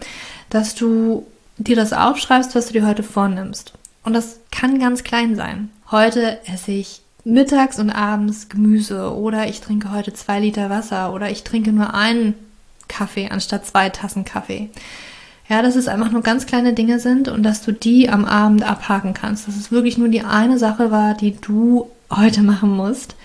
dass 0.50 0.76
du 0.76 1.28
dir 1.58 1.76
das 1.76 1.92
aufschreibst, 1.92 2.56
was 2.56 2.68
du 2.68 2.74
dir 2.74 2.88
heute 2.88 3.04
vornimmst. 3.04 3.74
Und 4.04 4.14
das 4.14 4.40
kann 4.50 4.80
ganz 4.80 5.04
klein 5.04 5.36
sein. 5.36 5.70
Heute 5.92 6.40
esse 6.48 6.72
ich 6.72 7.02
mittags 7.26 7.78
und 7.78 7.90
abends 7.90 8.48
Gemüse 8.48 9.14
oder 9.14 9.48
ich 9.48 9.60
trinke 9.60 9.92
heute 9.92 10.14
zwei 10.14 10.40
Liter 10.40 10.70
Wasser 10.70 11.14
oder 11.14 11.30
ich 11.30 11.44
trinke 11.44 11.74
nur 11.74 11.94
einen 11.94 12.34
Kaffee 12.92 13.30
anstatt 13.30 13.66
zwei 13.66 13.90
Tassen 13.90 14.26
Kaffee. 14.26 14.70
Ja, 15.50 15.62
dass 15.62 15.76
es 15.76 15.88
einfach 15.88 16.12
nur 16.12 16.22
ganz 16.22 16.46
kleine 16.46 16.74
Dinge 16.74 17.00
sind 17.00 17.28
und 17.28 17.44
dass 17.44 17.62
du 17.62 17.72
die 17.72 18.10
am 18.10 18.26
Abend 18.26 18.64
abhaken 18.64 19.14
kannst. 19.14 19.48
Dass 19.48 19.56
es 19.56 19.72
wirklich 19.72 19.98
nur 19.98 20.10
die 20.10 20.22
eine 20.22 20.58
Sache 20.58 20.92
war, 20.92 21.14
die 21.14 21.36
du 21.40 21.90
heute 22.10 22.42
machen 22.42 22.72
musst, 22.72 23.16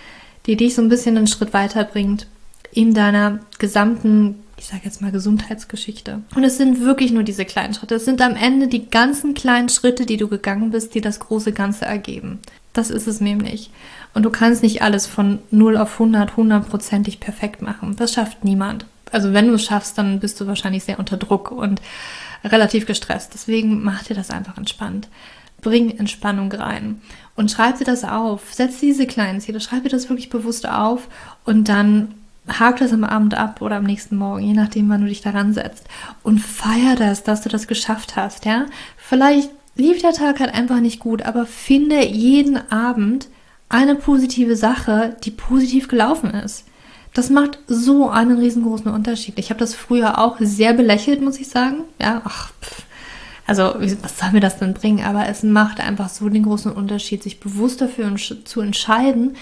die 0.47 0.57
dich 0.57 0.75
so 0.75 0.83
ein 0.83 0.89
bisschen 0.89 1.17
einen 1.17 1.27
Schritt 1.27 1.53
weiterbringt 1.53 2.27
in 2.73 2.95
deiner 2.95 3.41
gesamten, 3.59 4.43
ich 4.57 4.67
sage 4.67 4.83
jetzt 4.85 5.03
mal, 5.03 5.13
Gesundheitsgeschichte. 5.13 6.23
Und 6.35 6.45
es 6.45 6.57
sind 6.57 6.81
wirklich 6.81 7.13
nur 7.13 7.23
diese 7.23 7.45
kleinen 7.45 7.75
Schritte. 7.75 7.97
Es 7.97 8.05
sind 8.05 8.21
am 8.21 8.37
Ende 8.37 8.69
die 8.69 8.89
ganzen 8.89 9.35
kleinen 9.35 9.69
Schritte, 9.69 10.07
die 10.07 10.17
du 10.17 10.29
gegangen 10.29 10.71
bist, 10.71 10.95
die 10.95 11.01
das 11.01 11.21
große 11.21 11.53
Ganze 11.53 11.85
ergeben. 11.85 12.41
Das 12.73 12.91
ist 12.91 13.07
es 13.07 13.21
nämlich. 13.21 13.71
Und 14.15 14.25
du 14.25 14.31
kannst 14.31 14.63
nicht 14.63 14.83
alles 14.83 15.07
von 15.07 15.39
0 15.51 15.77
auf 15.77 15.93
100, 15.95 16.37
hundertprozentig 16.37 17.21
perfekt 17.21 17.63
machen. 17.63 17.97
Das 17.97 18.13
schafft 18.13 18.45
niemand 18.45 18.87
also 19.13 19.33
wenn 19.33 19.49
du 19.49 19.55
es 19.55 19.65
schaffst, 19.65 19.97
dann 19.99 20.21
bist 20.21 20.41
du 20.41 20.47
wahrscheinlich 20.47 20.85
sehr 20.85 20.99
unter 20.99 21.17
Druck 21.17 21.51
und 21.51 21.81
relativ 22.45 22.87
gestresst. 22.87 23.33
Deswegen 23.35 23.83
mach 23.83 24.05
dir 24.05 24.15
das 24.15 24.31
einfach 24.31 24.57
entspannt. 24.57 25.09
Bring 25.63 25.97
Entspannung 25.99 26.53
rein 26.53 27.01
und 27.35 27.51
schreib 27.51 27.79
dir 27.79 27.85
das 27.85 28.05
auf. 28.05 28.53
Setz 28.53 28.81
diese 28.81 29.07
kleinen 29.07 29.41
Ziele, 29.41 29.61
schreib 29.61 29.85
dir 29.85 29.89
das 29.89 30.09
wirklich 30.09 30.29
bewusst 30.29 30.69
auf 30.69 31.09
und 31.45 31.69
dann 31.69 32.15
hak 32.49 32.79
das 32.79 32.93
am 32.93 33.05
Abend 33.05 33.35
ab 33.35 33.61
oder 33.61 33.77
am 33.77 33.85
nächsten 33.85 34.17
Morgen, 34.17 34.43
je 34.43 34.53
nachdem, 34.53 34.89
wann 34.89 35.01
du 35.01 35.09
dich 35.09 35.21
daran 35.21 35.53
setzt. 35.53 35.89
Und 36.23 36.39
feier 36.39 36.95
das, 36.97 37.25
dass 37.25 37.43
du 37.43 37.49
das 37.49 37.67
geschafft 37.67 38.17
hast, 38.17 38.45
ja. 38.45 38.67
Vielleicht 38.97 39.51
lief 39.75 40.01
der 40.01 40.13
Tag 40.13 40.41
halt 40.41 40.55
einfach 40.55 40.81
nicht 40.81 41.01
gut, 41.01 41.23
aber 41.23 41.47
finde 41.47 42.07
jeden 42.07 42.71
Abend 42.71 43.29
eine 43.69 43.97
positive 43.97 44.57
Sache, 44.57 45.17
die 45.25 45.33
positiv 45.33 45.89
gelaufen 45.89 46.31
ist. 46.31 46.66
Das 47.17 47.31
macht 47.31 47.59
so 47.67 48.11
einen 48.11 48.39
riesengroßen 48.39 48.93
Unterschied. 48.93 49.39
Ich 49.39 49.49
habe 49.49 49.59
das 49.59 49.73
früher 49.73 50.19
auch 50.19 50.37
sehr 50.39 50.75
belächelt, 50.75 51.23
muss 51.23 51.41
ich 51.41 51.49
sagen. 51.49 51.85
Ja, 51.99 52.21
ach, 52.27 52.53
pff. 52.61 52.83
also 53.47 53.75
was 54.03 54.19
soll 54.19 54.33
mir 54.33 54.41
das 54.41 54.59
denn 54.59 54.75
bringen? 54.75 55.03
Aber 55.03 55.27
es 55.27 55.43
macht 55.43 55.81
einfach 55.81 56.11
so 56.11 56.29
den 56.29 56.43
großen 56.43 56.71
Unterschied, 56.71 57.23
sich 57.23 57.41
bewusst 57.41 57.81
dafür 57.81 58.15
zu 58.17 58.61
entscheiden, 58.61 59.35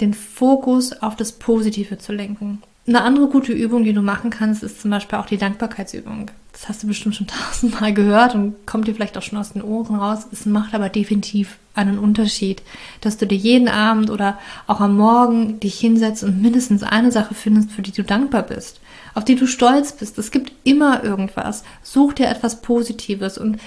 den 0.00 0.14
Fokus 0.14 0.94
auf 1.02 1.14
das 1.14 1.32
Positive 1.32 1.98
zu 1.98 2.14
lenken. 2.14 2.62
Eine 2.86 3.02
andere 3.02 3.28
gute 3.28 3.52
Übung, 3.52 3.84
die 3.84 3.92
du 3.92 4.02
machen 4.02 4.30
kannst, 4.30 4.62
ist 4.62 4.80
zum 4.80 4.90
Beispiel 4.90 5.18
auch 5.18 5.26
die 5.26 5.36
Dankbarkeitsübung. 5.36 6.30
Das 6.52 6.68
hast 6.68 6.82
du 6.82 6.86
bestimmt 6.86 7.14
schon 7.14 7.26
tausendmal 7.50 7.92
gehört 7.92 8.34
und 8.34 8.66
kommt 8.66 8.88
dir 8.88 8.94
vielleicht 8.94 9.16
auch 9.18 9.22
schon 9.22 9.38
aus 9.38 9.52
den 9.52 9.62
Ohren 9.62 9.96
raus. 9.96 10.26
Es 10.32 10.46
macht 10.46 10.74
aber 10.74 10.88
definitiv 10.88 11.58
einen 11.74 11.98
Unterschied, 11.98 12.62
dass 13.00 13.16
du 13.16 13.26
dir 13.26 13.36
jeden 13.36 13.68
Abend 13.68 14.10
oder 14.10 14.38
auch 14.66 14.80
am 14.80 14.96
Morgen 14.96 15.60
dich 15.60 15.78
hinsetzt 15.78 16.24
und 16.24 16.42
mindestens 16.42 16.82
eine 16.82 17.12
Sache 17.12 17.34
findest, 17.34 17.70
für 17.70 17.82
die 17.82 17.92
du 17.92 18.02
dankbar 18.02 18.42
bist, 18.42 18.80
auf 19.14 19.24
die 19.24 19.36
du 19.36 19.46
stolz 19.46 19.92
bist. 19.92 20.18
Es 20.18 20.30
gibt 20.30 20.52
immer 20.64 21.04
irgendwas. 21.04 21.64
Such 21.82 22.14
dir 22.14 22.28
etwas 22.28 22.60
Positives 22.60 23.38
und 23.38 23.60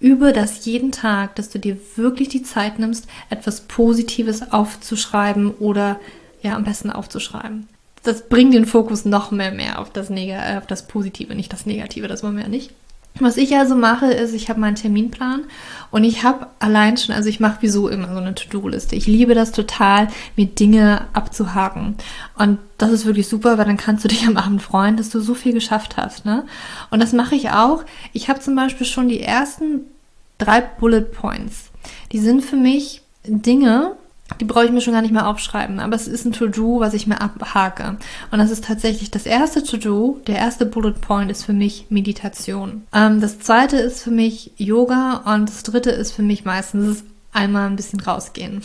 übe 0.00 0.32
das 0.32 0.64
jeden 0.66 0.92
Tag, 0.92 1.36
dass 1.36 1.48
du 1.48 1.58
dir 1.58 1.78
wirklich 1.96 2.28
die 2.28 2.42
Zeit 2.42 2.78
nimmst, 2.78 3.06
etwas 3.30 3.62
Positives 3.62 4.52
aufzuschreiben 4.52 5.52
oder 5.52 5.98
ja, 6.42 6.54
am 6.54 6.64
besten 6.64 6.90
aufzuschreiben. 6.90 7.66
Das 8.06 8.28
bringt 8.28 8.54
den 8.54 8.66
Fokus 8.66 9.04
noch 9.04 9.30
mehr 9.30 9.52
mehr 9.52 9.78
auf 9.80 9.90
das, 9.90 10.10
Neg 10.10 10.30
äh, 10.30 10.58
auf 10.58 10.66
das 10.66 10.86
Positive, 10.86 11.34
nicht 11.34 11.52
das 11.52 11.66
Negative, 11.66 12.08
das 12.08 12.22
wollen 12.22 12.36
wir 12.36 12.44
ja 12.44 12.48
nicht. 12.48 12.72
Was 13.18 13.38
ich 13.38 13.56
also 13.56 13.74
mache, 13.74 14.06
ist, 14.06 14.34
ich 14.34 14.50
habe 14.50 14.60
meinen 14.60 14.74
Terminplan 14.74 15.44
und 15.90 16.04
ich 16.04 16.22
habe 16.22 16.48
allein 16.58 16.98
schon, 16.98 17.14
also 17.14 17.30
ich 17.30 17.40
mache 17.40 17.58
wieso 17.62 17.88
immer 17.88 18.12
so 18.12 18.18
eine 18.18 18.34
To-Do-Liste. 18.34 18.94
Ich 18.94 19.06
liebe 19.06 19.34
das 19.34 19.52
total, 19.52 20.08
mir 20.36 20.46
Dinge 20.46 21.06
abzuhaken. 21.14 21.96
Und 22.36 22.58
das 22.76 22.90
ist 22.90 23.06
wirklich 23.06 23.26
super, 23.26 23.56
weil 23.56 23.64
dann 23.64 23.78
kannst 23.78 24.04
du 24.04 24.08
dich 24.08 24.26
am 24.26 24.36
Abend 24.36 24.60
freuen, 24.60 24.98
dass 24.98 25.08
du 25.08 25.20
so 25.20 25.34
viel 25.34 25.54
geschafft 25.54 25.96
hast. 25.96 26.26
Ne? 26.26 26.44
Und 26.90 27.00
das 27.00 27.12
mache 27.12 27.34
ich 27.34 27.50
auch. 27.50 27.84
Ich 28.12 28.28
habe 28.28 28.40
zum 28.40 28.54
Beispiel 28.54 28.86
schon 28.86 29.08
die 29.08 29.20
ersten 29.20 29.80
drei 30.36 30.60
Bullet 30.60 31.02
Points. 31.02 31.70
Die 32.12 32.18
sind 32.18 32.44
für 32.44 32.56
mich 32.56 33.00
Dinge, 33.24 33.96
die 34.40 34.44
brauche 34.44 34.64
ich 34.64 34.72
mir 34.72 34.80
schon 34.80 34.92
gar 34.92 35.02
nicht 35.02 35.12
mehr 35.12 35.28
aufschreiben, 35.28 35.78
aber 35.78 35.94
es 35.94 36.08
ist 36.08 36.24
ein 36.24 36.32
To-Do, 36.32 36.80
was 36.80 36.94
ich 36.94 37.06
mir 37.06 37.20
abhake. 37.20 37.96
Und 38.30 38.38
das 38.38 38.50
ist 38.50 38.64
tatsächlich 38.64 39.10
das 39.10 39.24
erste 39.24 39.62
To-Do, 39.62 40.20
der 40.26 40.36
erste 40.36 40.66
Bullet 40.66 40.94
Point 41.00 41.30
ist 41.30 41.44
für 41.44 41.52
mich 41.52 41.86
Meditation. 41.90 42.84
Ähm, 42.92 43.20
das 43.20 43.38
zweite 43.38 43.76
ist 43.76 44.02
für 44.02 44.10
mich 44.10 44.52
Yoga 44.56 45.22
und 45.24 45.48
das 45.48 45.62
dritte 45.62 45.90
ist 45.90 46.12
für 46.12 46.22
mich 46.22 46.44
meistens 46.44 47.04
einmal 47.32 47.68
ein 47.68 47.76
bisschen 47.76 48.00
rausgehen. 48.00 48.62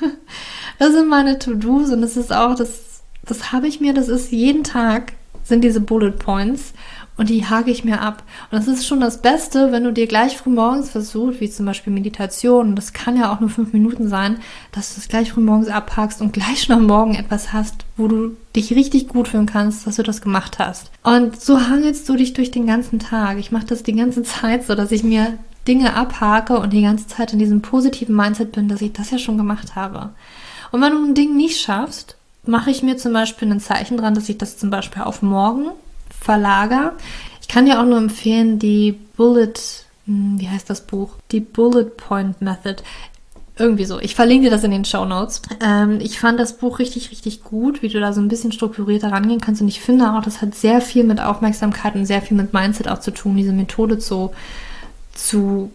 das 0.78 0.92
sind 0.92 1.08
meine 1.08 1.38
To-Dos 1.38 1.90
und 1.90 2.02
das 2.02 2.16
ist 2.16 2.32
auch, 2.32 2.56
das, 2.56 3.02
das 3.24 3.52
habe 3.52 3.68
ich 3.68 3.80
mir, 3.80 3.94
das 3.94 4.08
ist 4.08 4.32
jeden 4.32 4.64
Tag 4.64 5.12
sind 5.44 5.62
diese 5.62 5.80
Bullet 5.80 6.12
Points 6.12 6.72
und 7.16 7.30
die 7.30 7.46
hake 7.46 7.70
ich 7.70 7.84
mir 7.84 8.00
ab. 8.00 8.22
Und 8.50 8.58
das 8.58 8.68
ist 8.68 8.86
schon 8.86 9.00
das 9.00 9.22
Beste, 9.22 9.72
wenn 9.72 9.84
du 9.84 9.92
dir 9.92 10.06
gleich 10.06 10.36
früh 10.36 10.50
morgens 10.50 10.90
versuchst, 10.90 11.40
wie 11.40 11.50
zum 11.50 11.66
Beispiel 11.66 11.92
Meditation, 11.92 12.68
und 12.68 12.76
das 12.76 12.92
kann 12.92 13.16
ja 13.16 13.32
auch 13.32 13.40
nur 13.40 13.48
fünf 13.48 13.72
Minuten 13.72 14.08
sein, 14.08 14.38
dass 14.72 14.94
du 14.94 15.00
es 15.00 15.08
gleich 15.08 15.32
früh 15.32 15.40
morgens 15.40 15.68
abhakst 15.68 16.20
und 16.20 16.32
gleich 16.32 16.62
schon 16.62 16.76
am 16.76 16.86
Morgen 16.86 17.14
etwas 17.14 17.52
hast, 17.52 17.84
wo 17.96 18.08
du 18.08 18.36
dich 18.54 18.74
richtig 18.74 19.08
gut 19.08 19.28
fühlen 19.28 19.46
kannst, 19.46 19.86
dass 19.86 19.96
du 19.96 20.02
das 20.02 20.20
gemacht 20.20 20.58
hast. 20.58 20.90
Und 21.02 21.40
so 21.40 21.60
hangelst 21.60 22.08
du 22.08 22.16
dich 22.16 22.34
durch 22.34 22.50
den 22.50 22.66
ganzen 22.66 22.98
Tag. 22.98 23.38
Ich 23.38 23.52
mache 23.52 23.66
das 23.66 23.82
die 23.82 23.94
ganze 23.94 24.22
Zeit 24.22 24.66
so, 24.66 24.74
dass 24.74 24.92
ich 24.92 25.02
mir 25.02 25.38
Dinge 25.66 25.94
abhake 25.94 26.58
und 26.58 26.72
die 26.72 26.82
ganze 26.82 27.06
Zeit 27.06 27.32
in 27.32 27.38
diesem 27.38 27.60
positiven 27.60 28.14
Mindset 28.14 28.52
bin, 28.52 28.68
dass 28.68 28.82
ich 28.82 28.92
das 28.92 29.10
ja 29.10 29.18
schon 29.18 29.36
gemacht 29.36 29.74
habe. 29.74 30.10
Und 30.70 30.80
wenn 30.80 30.92
du 30.92 31.04
ein 31.04 31.14
Ding 31.14 31.36
nicht 31.36 31.60
schaffst, 31.60 32.16
mache 32.44 32.70
ich 32.70 32.82
mir 32.82 32.96
zum 32.96 33.12
Beispiel 33.12 33.50
ein 33.50 33.60
Zeichen 33.60 33.96
dran, 33.96 34.14
dass 34.14 34.28
ich 34.28 34.38
das 34.38 34.58
zum 34.58 34.70
Beispiel 34.70 35.02
auf 35.02 35.22
morgen 35.22 35.70
verlager. 36.26 36.92
Ich 37.40 37.48
kann 37.48 37.66
dir 37.66 37.80
auch 37.80 37.86
nur 37.86 37.98
empfehlen, 37.98 38.58
die 38.58 38.98
Bullet, 39.16 39.54
hm, 40.06 40.38
wie 40.40 40.48
heißt 40.48 40.68
das 40.68 40.80
Buch? 40.80 41.10
Die 41.30 41.40
Bullet 41.40 41.96
Point 41.96 42.42
Method. 42.42 42.82
Irgendwie 43.58 43.86
so. 43.86 43.98
Ich 44.00 44.14
verlinke 44.14 44.46
dir 44.46 44.50
das 44.50 44.64
in 44.64 44.70
den 44.70 44.84
Show 44.84 45.06
Notes. 45.06 45.40
Ähm, 45.64 45.98
ich 46.00 46.20
fand 46.20 46.38
das 46.38 46.58
Buch 46.58 46.78
richtig, 46.78 47.10
richtig 47.10 47.42
gut, 47.42 47.80
wie 47.80 47.88
du 47.88 48.00
da 48.00 48.12
so 48.12 48.20
ein 48.20 48.28
bisschen 48.28 48.52
strukturierter 48.52 49.12
rangehen 49.12 49.40
kannst. 49.40 49.62
Und 49.62 49.68
ich 49.68 49.80
finde 49.80 50.12
auch, 50.12 50.22
das 50.22 50.42
hat 50.42 50.54
sehr 50.54 50.82
viel 50.82 51.04
mit 51.04 51.20
Aufmerksamkeit 51.20 51.94
und 51.94 52.04
sehr 52.04 52.20
viel 52.20 52.36
mit 52.36 52.52
Mindset 52.52 52.88
auch 52.88 53.00
zu 53.00 53.12
tun, 53.12 53.36
diese 53.36 53.52
Methode 53.52 53.98
zu, 53.98 54.32
zu 55.14 55.70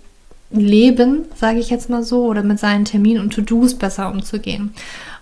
leben, 0.52 1.26
sage 1.36 1.60
ich 1.60 1.72
jetzt 1.72 1.90
mal 1.90 2.04
so, 2.04 2.26
oder 2.26 2.44
mit 2.44 2.60
seinen 2.60 2.86
Terminen 2.86 3.22
und 3.22 3.34
To-Dos 3.34 3.76
besser 3.76 4.12
umzugehen. 4.12 4.76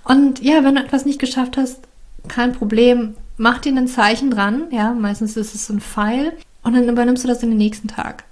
Und 0.03 0.41
ja, 0.41 0.63
wenn 0.63 0.75
du 0.75 0.81
etwas 0.81 1.05
nicht 1.05 1.19
geschafft 1.19 1.55
hast, 1.55 1.79
kein 2.27 2.51
Problem 2.51 3.15
mach 3.39 3.59
dir 3.59 3.75
ein 3.75 3.87
Zeichen 3.87 4.29
dran, 4.29 4.65
ja, 4.69 4.93
meistens 4.93 5.37
ist 5.37 5.55
es 5.55 5.65
so 5.65 5.73
ein 5.73 5.79
Pfeil 5.79 6.33
und 6.61 6.73
dann 6.75 6.87
übernimmst 6.87 7.23
du 7.23 7.27
das 7.27 7.41
in 7.41 7.49
den 7.49 7.57
nächsten 7.57 7.87
Tag. 7.87 8.25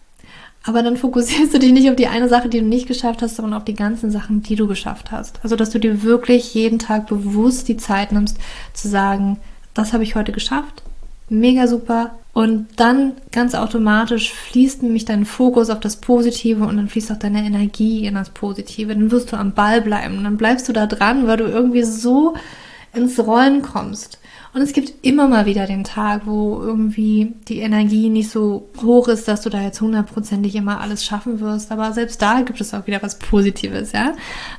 Aber 0.63 0.83
dann 0.83 0.97
fokussierst 0.97 1.53
du 1.53 1.59
dich 1.59 1.71
nicht 1.71 1.89
auf 1.89 1.95
die 1.95 2.07
eine 2.07 2.27
Sache, 2.27 2.49
die 2.49 2.59
du 2.59 2.65
nicht 2.65 2.87
geschafft 2.87 3.21
hast, 3.21 3.37
sondern 3.37 3.53
auf 3.53 3.63
die 3.63 3.73
ganzen 3.73 4.11
Sachen, 4.11 4.43
die 4.43 4.57
du 4.57 4.67
geschafft 4.67 5.11
hast. 5.11 5.39
Also, 5.43 5.55
dass 5.55 5.69
du 5.69 5.79
dir 5.79 6.03
wirklich 6.03 6.53
jeden 6.53 6.77
Tag 6.77 7.07
bewusst 7.07 7.69
die 7.69 7.77
Zeit 7.77 8.11
nimmst, 8.11 8.37
zu 8.73 8.89
sagen, 8.89 9.37
das 9.73 9.93
habe 9.93 10.03
ich 10.03 10.15
heute 10.15 10.33
geschafft, 10.33 10.83
mega 11.29 11.67
super. 11.67 12.15
Und 12.33 12.67
dann 12.75 13.13
ganz 13.31 13.55
automatisch 13.55 14.33
fließt 14.33 14.83
nämlich 14.83 15.05
dein 15.05 15.25
Fokus 15.25 15.69
auf 15.69 15.79
das 15.79 15.95
Positive 15.95 16.65
und 16.65 16.75
dann 16.75 16.89
fließt 16.89 17.11
auch 17.13 17.17
deine 17.17 17.45
Energie 17.45 18.05
in 18.05 18.15
das 18.15 18.29
Positive. 18.29 18.93
Dann 18.93 19.09
wirst 19.09 19.31
du 19.31 19.37
am 19.37 19.53
Ball 19.53 19.81
bleiben. 19.81 20.23
Dann 20.23 20.37
bleibst 20.37 20.67
du 20.67 20.73
da 20.73 20.85
dran, 20.85 21.27
weil 21.27 21.37
du 21.37 21.45
irgendwie 21.45 21.83
so 21.83 22.35
ins 22.93 23.17
Rollen 23.17 23.61
kommst. 23.61 24.19
Und 24.57 24.63
es 24.63 24.73
gibt 24.73 25.05
immer 25.05 25.27
mal 25.27 25.45
wieder 25.45 25.67
den 25.67 25.83
Tag, 25.83 26.23
wo 26.25 26.59
irgendwie 26.59 27.35
die 27.47 27.59
Energie 27.59 28.09
nicht 28.09 28.31
so 28.31 28.67
hoch 28.81 29.07
ist, 29.07 29.27
dass 29.27 29.41
du 29.41 29.51
da 29.51 29.61
jetzt 29.61 29.81
hundertprozentig 29.81 30.55
immer 30.55 30.81
alles 30.81 31.05
schaffen 31.05 31.39
wirst. 31.41 31.71
Aber 31.71 31.93
selbst 31.93 32.23
da 32.23 32.41
gibt 32.41 32.59
es 32.59 32.73
auch 32.73 32.87
wieder 32.87 33.03
was 33.03 33.19
Positives, 33.19 33.91
ja. 33.91 34.15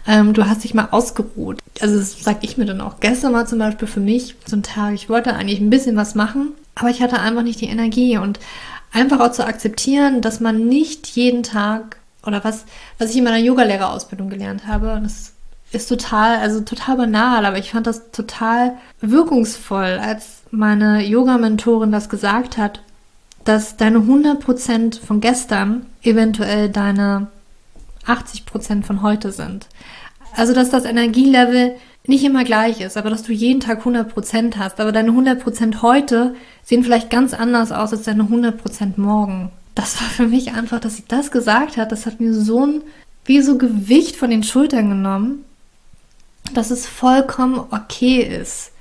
Ähm, 0.07 0.35
du 0.35 0.47
hast 0.47 0.63
dich 0.63 0.73
mal 0.73 0.87
ausgeruht. 0.93 1.59
Also 1.81 1.99
das 1.99 2.23
sag 2.23 2.45
ich 2.45 2.57
mir 2.57 2.65
dann 2.65 2.81
auch. 2.81 3.01
Gestern 3.01 3.33
war 3.33 3.47
zum 3.47 3.59
Beispiel 3.59 3.89
für 3.89 3.99
mich 3.99 4.37
so 4.47 4.55
ein 4.55 4.63
Tag, 4.63 4.95
ich 4.95 5.09
wollte 5.09 5.35
eigentlich 5.35 5.59
ein 5.59 5.69
bisschen 5.69 5.97
was 5.97 6.15
machen, 6.15 6.53
aber 6.77 6.91
ich 6.91 7.03
hatte 7.03 7.19
einfach 7.19 7.43
nicht 7.43 7.61
die 7.61 7.67
Energie 7.67 8.19
und 8.19 8.39
einfach 8.93 9.19
auch 9.19 9.33
zu 9.33 9.45
akzeptieren, 9.45 10.21
dass 10.21 10.39
man 10.39 10.69
nicht 10.69 11.09
jeden 11.09 11.43
Tag 11.43 11.97
oder 12.25 12.45
was, 12.45 12.67
was 12.99 13.11
ich 13.11 13.17
in 13.17 13.25
meiner 13.25 13.39
Yogalehrerausbildung 13.39 14.31
gelernt 14.31 14.69
habe, 14.69 14.93
und 14.93 15.03
das 15.03 15.33
ist 15.73 15.89
total, 15.89 16.39
also 16.39 16.61
total 16.61 16.97
banal, 16.97 17.45
aber 17.45 17.59
ich 17.59 17.73
fand 17.73 17.87
das 17.87 18.11
total 18.11 18.73
wirkungsvoll, 19.01 19.99
als 20.01 20.43
meine 20.51 21.05
Yoga-Mentorin 21.05 21.93
das 21.93 22.09
gesagt 22.09 22.57
hat, 22.57 22.83
dass 23.45 23.77
deine 23.77 23.99
100% 23.99 25.01
von 25.01 25.21
gestern 25.21 25.87
eventuell 26.03 26.69
deine 26.69 27.29
80% 28.07 28.83
von 28.85 29.03
heute 29.03 29.33
sind. 29.33 29.67
Also, 30.35 30.55
dass 30.55 30.71
das 30.71 30.85
Energielevel 30.85 31.75
nicht 32.07 32.25
immer 32.25 32.45
gleich 32.45 32.81
ist, 32.81 32.97
aber 32.97 33.11
dass 33.11 33.23
du 33.23 33.33
jeden 33.33 33.61
Tag 33.61 33.85
100% 33.85 34.57
hast. 34.57 34.81
Aber 34.81 34.93
deine 34.93 35.11
100% 35.11 35.83
heute 35.83 36.35
sehen 36.65 36.83
vielleicht 36.83 37.11
ganz 37.11 37.35
anders 37.35 37.73
aus 37.73 37.93
als 37.93 38.05
deine 38.05 38.25
100% 38.25 38.99
morgen. 38.99 39.51
Das 39.75 40.01
war 40.01 40.09
für 40.09 40.27
mich 40.27 40.53
einfach, 40.53 40.81
dass 40.81 40.97
sie 40.97 41.05
das 41.07 41.31
gesagt 41.31 41.77
hat, 41.77 41.93
das 41.93 42.07
hat 42.07 42.21
mir 42.21 42.33
so 42.33 42.67
ein, 42.67 42.83
wie 43.27 43.43
so 43.43 43.59
Gewicht 43.59 44.17
von 44.17 44.31
den 44.31 44.43
Schultern 44.43 44.89
genommen 44.89 45.45
dass 46.55 46.71
es 46.71 46.87
vollkommen 46.87 47.61
okay 47.71 48.23
ist, 48.23 48.73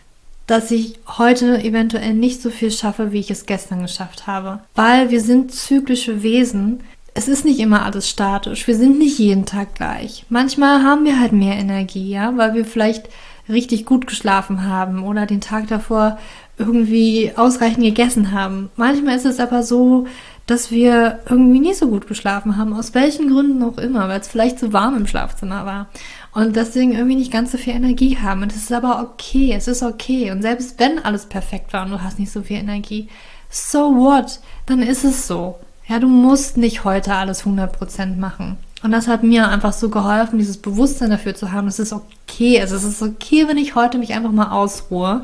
dass 0.48 0.72
ich 0.72 1.00
heute 1.18 1.62
eventuell 1.62 2.14
nicht 2.14 2.42
so 2.42 2.50
viel 2.50 2.72
schaffe, 2.72 3.12
wie 3.12 3.20
ich 3.20 3.30
es 3.30 3.46
gestern 3.46 3.82
geschafft 3.82 4.28
habe. 4.28 4.60
Weil 4.76 5.10
wir 5.12 5.22
sind 5.22 5.54
zyklische 5.54 6.24
Wesen. 6.24 6.82
Es 7.14 7.28
ist 7.28 7.44
nicht 7.44 7.60
immer 7.60 7.84
alles 7.84 8.10
statisch. 8.10 8.66
Wir 8.68 8.76
sind 8.76 8.98
nicht 8.98 9.20
jeden 9.20 9.46
Tag 9.46 9.76
gleich. 9.76 10.26
Manchmal 10.30 10.84
haben 10.84 11.04
wir 11.04 11.20
halt 11.20 11.34
mehr 11.34 11.56
Energie, 11.56 12.10
ja, 12.10 12.36
weil 12.38 12.54
wir 12.54 12.64
vielleicht 12.64 13.10
richtig 13.50 13.86
gut 13.86 14.08
geschlafen 14.08 14.66
haben 14.68 15.04
oder 15.04 15.26
den 15.26 15.42
Tag 15.42 15.68
davor 15.68 16.18
irgendwie 16.58 17.34
ausreichend 17.36 17.84
gegessen 17.84 18.32
haben. 18.32 18.70
Manchmal 18.76 19.16
ist 19.16 19.26
es 19.26 19.40
aber 19.40 19.64
so, 19.64 20.08
dass 20.48 20.72
wir 20.72 21.20
irgendwie 21.30 21.60
nicht 21.60 21.78
so 21.78 21.90
gut 21.90 22.08
geschlafen 22.08 22.58
haben, 22.58 22.74
aus 22.74 22.94
welchen 22.94 23.30
Gründen 23.30 23.62
auch 23.64 23.78
immer, 23.78 24.08
weil 24.08 24.22
es 24.22 24.30
vielleicht 24.30 24.60
zu 24.60 24.72
warm 24.72 24.96
im 24.96 25.08
Schlafzimmer 25.08 25.66
war 25.66 25.88
und 26.38 26.56
deswegen 26.56 26.92
irgendwie 26.94 27.16
nicht 27.16 27.32
ganz 27.32 27.52
so 27.52 27.58
viel 27.58 27.74
Energie 27.74 28.20
haben. 28.20 28.44
Und 28.44 28.52
es 28.52 28.60
ist 28.60 28.72
aber 28.72 29.02
okay, 29.02 29.56
es 29.58 29.68
ist 29.68 29.82
okay. 29.82 30.30
Und 30.30 30.44
selbst 30.44 30.80
wenn 30.80 31.04
alles 31.04 31.26
perfekt 31.26 31.74
war 31.74 31.84
und 31.84 31.90
du 31.90 32.04
hast 32.04 32.20
nicht 32.20 32.32
so 32.32 32.44
viel 32.44 32.58
Energie, 32.58 33.10
so 33.50 33.96
what? 33.96 34.40
Dann 34.68 34.84
ist 34.84 35.04
es 35.04 35.26
so. 35.26 35.58
Ja, 35.88 35.98
du 35.98 36.08
musst 36.08 36.56
nicht 36.56 36.84
heute 36.84 37.16
alles 37.16 37.44
100% 37.44 38.18
machen. 38.18 38.58
Und 38.84 38.92
das 38.92 39.08
hat 39.08 39.24
mir 39.24 39.50
einfach 39.50 39.74
so 39.74 39.90
geholfen, 39.90 40.38
dieses 40.38 40.58
Bewusstsein 40.58 41.10
dafür 41.10 41.34
zu 41.34 41.52
haben, 41.52 41.68
es 41.68 41.80
ist 41.80 41.92
okay. 41.92 42.62
Also 42.62 42.76
es 42.76 42.84
ist 42.84 43.02
okay, 43.02 43.48
wenn 43.48 43.58
ich 43.58 43.74
heute 43.74 43.98
mich 43.98 44.14
einfach 44.14 44.32
mal 44.32 44.52
ausruhe. 44.52 45.24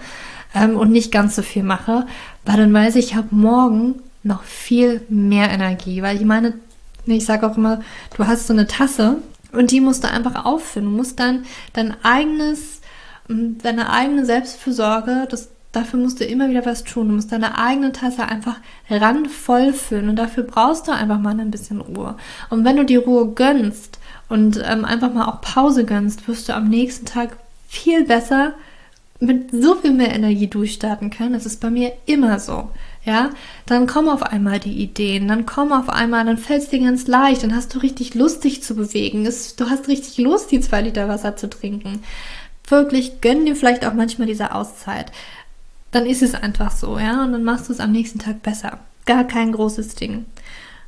ähm, 0.55 0.75
und 0.77 0.91
nicht 0.91 1.11
ganz 1.11 1.35
so 1.35 1.43
viel 1.43 1.61
mache, 1.61 2.07
weil 2.43 2.57
dann 2.57 2.73
weiß 2.73 2.95
ich, 2.95 3.05
ich 3.05 3.15
habe 3.15 3.27
morgen 3.29 4.01
noch 4.23 4.41
viel 4.41 5.01
mehr 5.09 5.51
Energie, 5.51 6.01
weil 6.01 6.15
ich 6.17 6.25
meine, 6.25 6.55
ich 7.05 7.23
sage 7.23 7.47
auch 7.47 7.55
immer, 7.55 7.81
du 8.17 8.25
hast 8.25 8.47
so 8.47 8.53
eine 8.53 8.65
Tasse 8.65 9.17
und 9.53 9.71
die 9.71 9.79
musst 9.79 10.03
du 10.03 10.09
einfach 10.09 10.45
auffüllen. 10.45 10.89
Du 10.89 10.95
musst 10.95 11.19
dann 11.19 11.45
dein 11.73 11.95
eigenes, 12.03 12.81
deine 13.27 13.89
eigene 13.91 14.25
Selbstfürsorge, 14.25 15.27
das, 15.29 15.49
dafür 15.71 15.99
musst 15.99 16.19
du 16.19 16.25
immer 16.25 16.49
wieder 16.49 16.65
was 16.65 16.83
tun. 16.83 17.09
Du 17.09 17.15
musst 17.15 17.31
deine 17.31 17.57
eigene 17.57 17.91
Tasse 17.91 18.23
einfach 18.23 18.57
randvoll 18.89 19.73
füllen 19.73 20.09
und 20.09 20.17
dafür 20.17 20.43
brauchst 20.43 20.87
du 20.87 20.91
einfach 20.91 21.19
mal 21.19 21.39
ein 21.39 21.51
bisschen 21.51 21.81
Ruhe. 21.81 22.15
Und 22.49 22.65
wenn 22.65 22.77
du 22.77 22.85
die 22.85 22.95
Ruhe 22.95 23.29
gönnst 23.29 23.99
und 24.29 24.61
ähm, 24.65 24.85
einfach 24.85 25.13
mal 25.13 25.25
auch 25.25 25.41
Pause 25.41 25.85
gönnst, 25.85 26.27
wirst 26.27 26.49
du 26.49 26.55
am 26.55 26.69
nächsten 26.69 27.05
Tag 27.05 27.37
viel 27.67 28.05
besser 28.05 28.53
mit 29.19 29.51
so 29.51 29.75
viel 29.75 29.93
mehr 29.93 30.13
Energie 30.13 30.47
durchstarten 30.47 31.09
können. 31.09 31.33
Das 31.33 31.45
ist 31.45 31.61
bei 31.61 31.69
mir 31.69 31.93
immer 32.05 32.39
so. 32.39 32.69
Ja, 33.05 33.31
dann 33.65 33.85
kommen 33.85 34.07
auf 34.07 34.23
einmal 34.23 34.59
die 34.59 34.81
Ideen, 34.81 35.27
dann 35.27 35.45
kommen 35.45 35.73
auf 35.73 35.89
einmal, 35.89 36.23
dann 36.23 36.37
fällt 36.37 36.63
es 36.63 36.69
dir 36.69 36.79
ganz 36.79 37.05
leicht, 37.05 37.43
dann 37.43 37.53
hast 37.53 37.75
du 37.75 37.79
richtig 37.79 38.13
Lust, 38.13 38.45
dich 38.45 38.63
zu 38.63 38.75
bewegen. 38.75 39.25
Es, 39.25 39.57
du 39.57 39.69
hast 39.69 39.89
richtig 39.89 40.17
Lust, 40.19 40.51
die 40.51 40.61
zwei 40.61 40.81
Liter 40.81 41.09
Wasser 41.09 41.35
zu 41.35 41.49
trinken. 41.49 42.01
Wirklich, 42.67 43.19
gönn 43.19 43.45
dir 43.45 43.57
vielleicht 43.57 43.85
auch 43.85 43.93
manchmal 43.93 44.27
diese 44.27 44.55
Auszeit. 44.55 45.11
Dann 45.91 46.05
ist 46.05 46.23
es 46.23 46.33
einfach 46.33 46.71
so, 46.71 46.97
ja, 46.97 47.23
und 47.23 47.33
dann 47.33 47.43
machst 47.43 47.67
du 47.67 47.73
es 47.73 47.81
am 47.81 47.91
nächsten 47.91 48.19
Tag 48.19 48.41
besser. 48.41 48.79
Gar 49.05 49.25
kein 49.25 49.51
großes 49.51 49.95
Ding. 49.95 50.25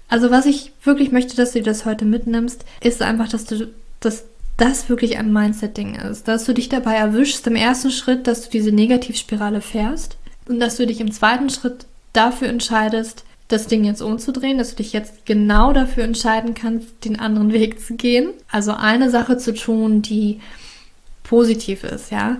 Also 0.08 0.32
was 0.32 0.46
ich 0.46 0.72
wirklich 0.84 1.12
möchte, 1.12 1.36
dass 1.36 1.52
du 1.52 1.60
dir 1.60 1.66
das 1.66 1.86
heute 1.86 2.06
mitnimmst, 2.06 2.64
ist 2.82 3.02
einfach, 3.02 3.28
dass 3.28 3.44
du 3.44 3.68
das 4.00 4.24
das 4.58 4.88
wirklich 4.88 5.18
ein 5.18 5.34
Mindset-Ding 5.34 5.96
ist, 5.96 6.28
dass 6.28 6.46
du 6.46 6.54
dich 6.54 6.70
dabei 6.70 6.96
erwischst 6.96 7.46
im 7.48 7.58
ersten 7.58 7.92
Schritt, 7.92 8.26
dass 8.26 8.44
du 8.44 8.50
diese 8.50 8.72
Negativspirale 8.72 9.60
fährst 9.60 10.18
und 10.48 10.60
dass 10.62 10.78
du 10.78 10.88
dich 10.88 11.02
im 11.02 11.12
zweiten 11.12 11.50
Schritt 11.50 11.88
dafür 12.16 12.48
entscheidest, 12.48 13.26
das 13.48 13.68
Ding 13.68 13.84
jetzt 13.84 14.02
umzudrehen, 14.02 14.58
dass 14.58 14.72
du 14.72 14.78
dich 14.78 14.94
jetzt 14.94 15.26
genau 15.26 15.72
dafür 15.72 16.04
entscheiden 16.04 16.56
kannst, 16.56 17.06
den 17.06 17.20
anderen 17.20 17.54
Weg 17.54 17.80
zu 17.80 17.96
gehen. 17.96 18.30
Also 18.52 18.74
eine 18.74 19.10
Sache 19.10 19.38
zu 19.38 19.54
tun, 19.54 20.02
die 20.02 20.40
positiv 21.24 21.84
ist, 21.84 22.12
ja. 22.12 22.38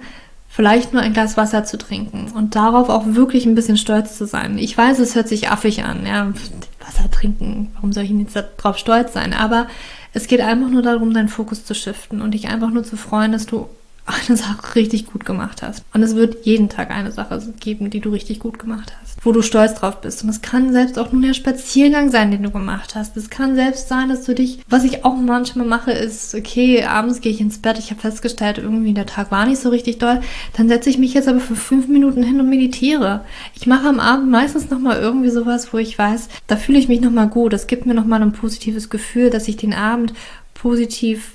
Vielleicht 0.48 0.94
nur 0.94 1.02
ein 1.02 1.14
Glas 1.14 1.36
Wasser 1.36 1.66
zu 1.66 1.78
trinken 1.78 2.32
und 2.34 2.56
darauf 2.56 2.90
auch 2.90 3.04
wirklich 3.08 3.46
ein 3.46 3.56
bisschen 3.56 3.78
stolz 3.78 4.18
zu 4.18 4.26
sein. 4.26 4.58
Ich 4.58 4.78
weiß, 4.78 5.00
es 5.00 5.14
hört 5.14 5.28
sich 5.28 5.50
affig 5.50 5.84
an, 5.84 6.06
ja. 6.08 6.32
Wasser 6.80 7.12
trinken, 7.12 7.72
warum 7.76 7.92
soll 7.92 8.04
ich 8.04 8.12
jetzt 8.12 8.36
darauf 8.36 8.78
stolz 8.78 9.14
sein? 9.14 9.34
Aber 9.34 9.68
es 10.14 10.28
geht 10.28 10.42
einfach 10.42 10.70
nur 10.70 10.82
darum, 10.82 11.14
deinen 11.14 11.28
Fokus 11.28 11.66
zu 11.66 11.76
shiften 11.76 12.22
und 12.22 12.32
dich 12.32 12.48
einfach 12.48 12.70
nur 12.70 12.84
zu 12.84 12.96
freuen, 12.96 13.34
dass 13.34 13.46
du 13.46 13.68
eine 14.06 14.38
Sache 14.38 14.76
richtig 14.76 15.08
gut 15.08 15.26
gemacht 15.26 15.64
hast. 15.64 15.84
Und 15.94 16.04
es 16.04 16.16
wird 16.16 16.46
jeden 16.46 16.70
Tag 16.70 16.92
eine 16.92 17.12
Sache 17.12 17.42
geben, 17.60 17.90
die 17.90 18.02
du 18.02 18.12
richtig 18.12 18.40
gut 18.40 18.60
gemacht 18.60 18.94
hast, 19.02 19.18
wo 19.26 19.32
du 19.32 19.42
stolz 19.42 19.74
drauf 19.74 20.02
bist. 20.02 20.24
Und 20.24 20.30
es 20.30 20.42
kann 20.42 20.72
selbst 20.72 21.00
auch 21.00 21.12
nur 21.12 21.24
der 21.24 21.34
Spaziergang 21.34 22.12
sein, 22.12 22.30
den 22.30 22.44
du 22.44 22.52
gemacht 22.52 22.94
hast. 22.94 23.18
Es 23.18 23.32
kann 23.32 23.56
selbst 23.56 23.88
sein, 23.88 24.10
dass 24.10 24.24
du 24.24 24.36
dich, 24.36 24.60
was 24.70 24.84
ich 24.84 25.04
auch 25.06 25.16
manchmal 25.16 25.66
mache, 25.66 25.92
ist, 25.92 26.36
okay, 26.36 26.84
abends 26.84 27.20
gehe 27.22 27.32
ich 27.32 27.42
ins 27.42 27.58
Bett, 27.58 27.80
ich 27.80 27.90
habe 27.90 28.02
festgestellt, 28.02 28.60
irgendwie 28.60 28.94
der 28.94 29.08
Tag 29.08 29.32
war 29.32 29.48
nicht 29.48 29.62
so 29.62 29.70
richtig 29.70 29.98
doll, 29.98 30.22
dann 30.56 30.68
setze 30.68 30.90
ich 30.92 31.00
mich 31.00 31.16
jetzt 31.16 31.28
aber 31.28 31.40
für 31.40 31.56
fünf 31.56 31.88
Minuten 31.88 32.22
hin 32.22 32.40
und 32.40 32.50
meditiere. 32.50 33.22
Ich 33.56 33.66
mache 33.66 33.88
am 33.88 34.00
Abend 34.00 34.30
meistens 34.30 34.70
nochmal 34.70 35.00
irgendwie 35.00 35.32
sowas, 35.32 35.74
wo 35.74 35.80
ich 35.80 35.98
weiß, 35.98 36.30
da 36.46 36.58
fühle 36.58 36.78
ich 36.78 36.88
mich 36.88 37.02
nochmal 37.02 37.28
gut. 37.28 37.54
Es 37.54 37.66
gibt 37.66 37.88
mir 37.88 37.96
nochmal 37.96 38.22
ein 38.22 38.34
positives 38.34 38.92
Gefühl, 38.92 39.32
dass 39.32 39.48
ich 39.48 39.58
den 39.58 39.74
Abend 39.74 40.14
positiv 40.54 41.32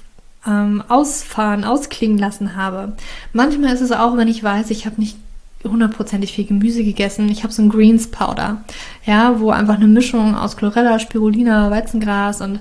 ähm, 0.47 0.83
ausfahren, 0.89 1.65
ausklingen 1.65 2.19
lassen 2.19 2.57
habe. 2.57 2.93
Manchmal 3.33 3.75
ist 3.75 3.81
es 3.81 3.93
auch, 3.93 4.17
wenn 4.17 4.29
ich 4.29 4.43
weiß, 4.43 4.71
ich 4.71 4.87
habe 4.87 5.01
nicht 5.01 5.17
hundertprozentig 5.65 6.33
viel 6.33 6.47
Gemüse 6.47 6.85
gegessen. 6.85 7.29
Ich 7.29 7.43
habe 7.43 7.53
so 7.53 7.63
ein 7.63 7.69
Greens 7.69 8.09
Powder, 8.09 8.65
ja, 9.05 9.41
wo 9.41 9.51
einfach 9.51 9.77
eine 9.77 9.89
Mischung 9.89 10.35
aus 10.35 10.57
Chlorella, 10.57 10.99
Spirulina, 10.99 11.71
Weizengras 11.71 12.41
und 12.41 12.61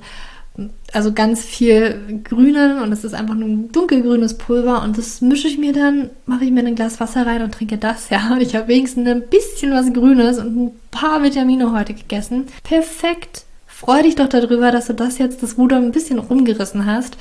also 0.91 1.13
ganz 1.13 1.45
viel 1.45 2.21
Grünen 2.23 2.81
und 2.81 2.91
es 2.91 3.05
ist 3.05 3.13
einfach 3.13 3.35
nur 3.35 3.47
ein 3.47 3.71
dunkelgrünes 3.71 4.37
Pulver 4.37 4.83
und 4.83 4.97
das 4.97 5.21
mische 5.21 5.47
ich 5.47 5.57
mir 5.57 5.71
dann, 5.71 6.09
mache 6.25 6.43
ich 6.43 6.51
mir 6.51 6.65
ein 6.65 6.75
Glas 6.75 6.99
Wasser 6.99 7.25
rein 7.25 7.41
und 7.41 7.53
trinke 7.53 7.77
das, 7.77 8.09
ja. 8.09 8.33
Und 8.33 8.41
ich 8.41 8.55
habe 8.55 8.67
wenigstens 8.67 9.07
ein 9.07 9.29
bisschen 9.29 9.71
was 9.71 9.93
Grünes 9.93 10.39
und 10.39 10.57
ein 10.57 10.71
paar 10.91 11.23
Vitamine 11.23 11.71
heute 11.71 11.93
gegessen. 11.93 12.47
Perfekt. 12.63 13.45
Freu 13.67 14.01
dich 14.03 14.15
doch 14.15 14.27
darüber, 14.27 14.71
dass 14.71 14.87
du 14.87 14.93
das 14.93 15.19
jetzt 15.19 15.41
das 15.41 15.57
Ruder 15.57 15.77
ein 15.77 15.93
bisschen 15.93 16.19
rumgerissen 16.19 16.85
hast 16.85 17.15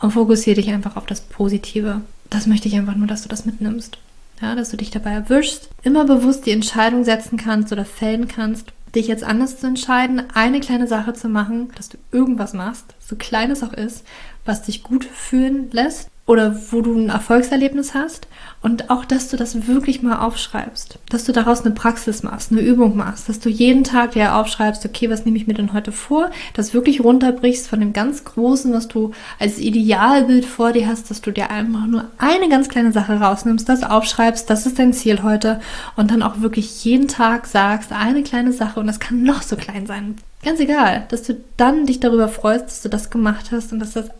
und 0.00 0.12
fokussiere 0.12 0.56
dich 0.56 0.70
einfach 0.70 0.96
auf 0.96 1.06
das 1.06 1.20
Positive. 1.20 2.02
Das 2.30 2.46
möchte 2.46 2.68
ich 2.68 2.76
einfach 2.76 2.96
nur, 2.96 3.06
dass 3.06 3.22
du 3.22 3.28
das 3.28 3.44
mitnimmst. 3.46 3.98
Ja, 4.40 4.54
dass 4.54 4.70
du 4.70 4.76
dich 4.76 4.90
dabei 4.90 5.10
erwischst, 5.10 5.68
immer 5.82 6.04
bewusst 6.04 6.46
die 6.46 6.52
Entscheidung 6.52 7.04
setzen 7.04 7.36
kannst 7.36 7.72
oder 7.72 7.84
fällen 7.84 8.28
kannst, 8.28 8.72
dich 8.94 9.08
jetzt 9.08 9.24
anders 9.24 9.58
zu 9.58 9.66
entscheiden, 9.66 10.22
eine 10.32 10.60
kleine 10.60 10.86
Sache 10.86 11.12
zu 11.12 11.28
machen, 11.28 11.70
dass 11.74 11.88
du 11.88 11.98
irgendwas 12.12 12.52
machst, 12.52 12.84
so 13.00 13.16
klein 13.16 13.50
es 13.50 13.62
auch 13.64 13.72
ist, 13.72 14.04
was 14.44 14.62
dich 14.62 14.82
gut 14.84 15.04
fühlen 15.04 15.70
lässt 15.72 16.08
oder 16.28 16.54
wo 16.70 16.82
du 16.82 16.94
ein 16.94 17.08
Erfolgserlebnis 17.08 17.94
hast 17.94 18.28
und 18.60 18.90
auch, 18.90 19.06
dass 19.06 19.30
du 19.30 19.38
das 19.38 19.66
wirklich 19.66 20.02
mal 20.02 20.18
aufschreibst, 20.18 20.98
dass 21.08 21.24
du 21.24 21.32
daraus 21.32 21.64
eine 21.64 21.74
Praxis 21.74 22.22
machst, 22.22 22.52
eine 22.52 22.60
Übung 22.60 22.98
machst, 22.98 23.30
dass 23.30 23.40
du 23.40 23.48
jeden 23.48 23.82
Tag 23.82 24.12
dir 24.12 24.34
aufschreibst, 24.36 24.84
okay, 24.84 25.08
was 25.08 25.24
nehme 25.24 25.38
ich 25.38 25.46
mir 25.46 25.54
denn 25.54 25.72
heute 25.72 25.90
vor, 25.90 26.30
das 26.52 26.74
wirklich 26.74 27.02
runterbrichst 27.02 27.66
von 27.66 27.80
dem 27.80 27.94
ganz 27.94 28.24
Großen, 28.24 28.74
was 28.74 28.88
du 28.88 29.12
als 29.38 29.58
Idealbild 29.58 30.44
vor 30.44 30.72
dir 30.72 30.86
hast, 30.86 31.10
dass 31.10 31.22
du 31.22 31.30
dir 31.30 31.50
einfach 31.50 31.86
nur 31.86 32.04
eine 32.18 32.50
ganz 32.50 32.68
kleine 32.68 32.92
Sache 32.92 33.18
rausnimmst, 33.18 33.66
das 33.66 33.82
aufschreibst, 33.82 34.50
das 34.50 34.66
ist 34.66 34.78
dein 34.78 34.92
Ziel 34.92 35.22
heute 35.22 35.60
und 35.96 36.10
dann 36.10 36.22
auch 36.22 36.42
wirklich 36.42 36.84
jeden 36.84 37.08
Tag 37.08 37.46
sagst, 37.46 37.90
eine 37.90 38.22
kleine 38.22 38.52
Sache 38.52 38.80
und 38.80 38.86
das 38.86 39.00
kann 39.00 39.22
noch 39.22 39.40
so 39.40 39.56
klein 39.56 39.86
sein. 39.86 40.16
Ganz 40.44 40.60
egal, 40.60 41.06
dass 41.08 41.22
du 41.22 41.40
dann 41.56 41.86
dich 41.86 42.00
darüber 42.00 42.28
freust, 42.28 42.66
dass 42.66 42.82
du 42.82 42.90
das 42.90 43.08
gemacht 43.08 43.46
hast 43.50 43.72
und 43.72 43.78
dass 43.78 43.94
das 43.94 44.10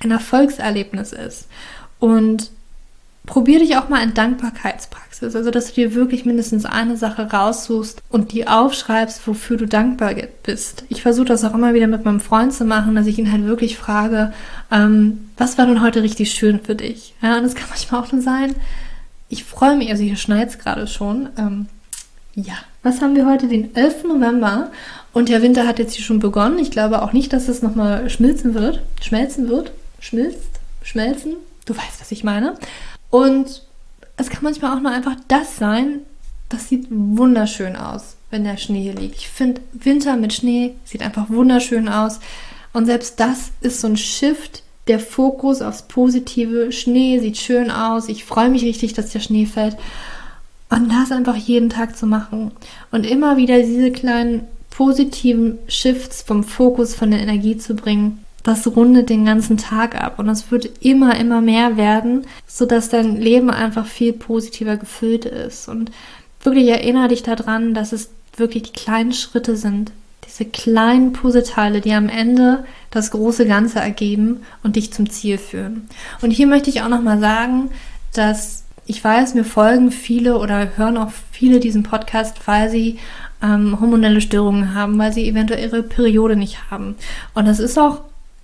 ein 0.00 0.10
Erfolgserlebnis 0.10 1.12
ist. 1.12 1.46
Und 1.98 2.50
probier 3.26 3.58
dich 3.58 3.76
auch 3.76 3.88
mal 3.88 4.02
in 4.02 4.14
Dankbarkeitspraxis, 4.14 5.36
also 5.36 5.50
dass 5.50 5.68
du 5.68 5.74
dir 5.74 5.94
wirklich 5.94 6.24
mindestens 6.24 6.64
eine 6.64 6.96
Sache 6.96 7.30
raussuchst 7.30 8.02
und 8.08 8.32
die 8.32 8.48
aufschreibst, 8.48 9.26
wofür 9.26 9.56
du 9.56 9.66
dankbar 9.66 10.14
bist. 10.42 10.84
Ich 10.88 11.02
versuche 11.02 11.26
das 11.26 11.44
auch 11.44 11.54
immer 11.54 11.74
wieder 11.74 11.86
mit 11.86 12.04
meinem 12.04 12.20
Freund 12.20 12.52
zu 12.52 12.64
machen, 12.64 12.94
dass 12.94 13.06
ich 13.06 13.18
ihn 13.18 13.30
halt 13.30 13.44
wirklich 13.44 13.76
frage, 13.76 14.32
ähm, 14.72 15.30
was 15.36 15.58
war 15.58 15.66
denn 15.66 15.82
heute 15.82 16.02
richtig 16.02 16.32
schön 16.32 16.60
für 16.60 16.74
dich? 16.74 17.14
Ja, 17.22 17.36
und 17.36 17.44
das 17.44 17.54
kann 17.54 17.68
manchmal 17.68 18.00
auch 18.00 18.10
nur 18.10 18.22
sein, 18.22 18.54
ich 19.28 19.44
freue 19.44 19.76
mich, 19.76 19.90
also 19.90 20.02
hier 20.02 20.16
schneit 20.16 20.48
es 20.48 20.58
gerade 20.58 20.88
schon. 20.88 21.28
Ähm, 21.38 21.66
ja, 22.34 22.54
was 22.82 23.00
haben 23.00 23.14
wir 23.14 23.26
heute? 23.26 23.46
Den 23.46 23.76
11. 23.76 24.04
November 24.04 24.72
und 25.12 25.28
der 25.28 25.42
Winter 25.42 25.68
hat 25.68 25.78
jetzt 25.78 25.94
hier 25.94 26.04
schon 26.04 26.18
begonnen. 26.18 26.58
Ich 26.58 26.70
glaube 26.70 27.02
auch 27.02 27.12
nicht, 27.12 27.32
dass 27.32 27.48
es 27.48 27.62
nochmal 27.62 28.10
schmilzen 28.10 28.54
wird, 28.54 28.82
schmelzen 29.00 29.48
wird 29.48 29.72
schmilzt, 30.00 30.60
schmelzen. 30.82 31.36
Du 31.66 31.76
weißt, 31.76 32.00
was 32.00 32.10
ich 32.10 32.24
meine. 32.24 32.56
Und 33.10 33.62
es 34.16 34.28
kann 34.28 34.42
manchmal 34.42 34.76
auch 34.76 34.80
nur 34.80 34.90
einfach 34.90 35.16
das 35.28 35.56
sein, 35.56 36.00
das 36.48 36.68
sieht 36.68 36.88
wunderschön 36.90 37.76
aus, 37.76 38.16
wenn 38.30 38.44
der 38.44 38.56
Schnee 38.56 38.82
hier 38.82 38.94
liegt. 38.94 39.16
Ich 39.16 39.28
finde, 39.28 39.60
Winter 39.72 40.16
mit 40.16 40.32
Schnee 40.32 40.74
sieht 40.84 41.02
einfach 41.02 41.30
wunderschön 41.30 41.88
aus. 41.88 42.20
Und 42.72 42.86
selbst 42.86 43.18
das 43.20 43.52
ist 43.60 43.80
so 43.80 43.86
ein 43.86 43.96
Shift, 43.96 44.62
der 44.88 44.98
Fokus 44.98 45.62
aufs 45.62 45.82
Positive. 45.82 46.72
Schnee 46.72 47.20
sieht 47.20 47.36
schön 47.38 47.70
aus. 47.70 48.08
Ich 48.08 48.24
freue 48.24 48.50
mich 48.50 48.62
richtig, 48.62 48.92
dass 48.94 49.10
der 49.10 49.20
Schnee 49.20 49.46
fällt. 49.46 49.76
Und 50.70 50.90
das 50.90 51.12
einfach 51.12 51.36
jeden 51.36 51.70
Tag 51.70 51.96
zu 51.96 52.06
machen. 52.06 52.52
Und 52.90 53.06
immer 53.06 53.36
wieder 53.36 53.60
diese 53.60 53.90
kleinen 53.90 54.42
positiven 54.70 55.58
Shifts 55.68 56.22
vom 56.22 56.44
Fokus, 56.44 56.94
von 56.94 57.10
der 57.10 57.20
Energie 57.20 57.58
zu 57.58 57.74
bringen 57.74 58.24
das 58.42 58.66
rundet 58.66 59.10
den 59.10 59.24
ganzen 59.24 59.56
Tag 59.56 60.00
ab 60.00 60.18
und 60.18 60.28
es 60.28 60.50
wird 60.50 60.84
immer, 60.84 61.16
immer 61.16 61.40
mehr 61.40 61.76
werden, 61.76 62.26
sodass 62.46 62.88
dein 62.88 63.16
Leben 63.16 63.50
einfach 63.50 63.86
viel 63.86 64.12
positiver 64.12 64.76
gefüllt 64.76 65.24
ist. 65.26 65.68
Und 65.68 65.90
wirklich 66.42 66.68
erinnere 66.68 67.08
dich 67.08 67.22
daran, 67.22 67.74
dass 67.74 67.92
es 67.92 68.10
wirklich 68.36 68.64
die 68.64 68.72
kleinen 68.72 69.12
Schritte 69.12 69.56
sind, 69.56 69.92
diese 70.26 70.44
kleinen 70.44 71.12
Puzzleteile, 71.12 71.80
die 71.80 71.92
am 71.92 72.08
Ende 72.08 72.64
das 72.90 73.10
große 73.10 73.46
Ganze 73.46 73.80
ergeben 73.80 74.42
und 74.62 74.76
dich 74.76 74.92
zum 74.92 75.10
Ziel 75.10 75.38
führen. 75.38 75.88
Und 76.22 76.30
hier 76.30 76.46
möchte 76.46 76.70
ich 76.70 76.82
auch 76.82 76.88
nochmal 76.88 77.20
sagen, 77.20 77.70
dass 78.14 78.64
ich 78.86 79.04
weiß, 79.04 79.34
mir 79.34 79.44
folgen 79.44 79.92
viele 79.92 80.38
oder 80.38 80.76
hören 80.76 80.96
auch 80.96 81.12
viele 81.30 81.60
diesen 81.60 81.82
Podcast, 81.82 82.38
weil 82.46 82.70
sie 82.70 82.98
ähm, 83.42 83.80
hormonelle 83.80 84.20
Störungen 84.20 84.74
haben, 84.74 84.98
weil 84.98 85.12
sie 85.12 85.28
eventuell 85.28 85.62
ihre 85.62 85.82
Periode 85.82 86.36
nicht 86.36 86.70
haben. 86.70 86.96
Und 87.34 87.46
das 87.46 87.60
ist 87.60 87.78
auch 87.78 88.00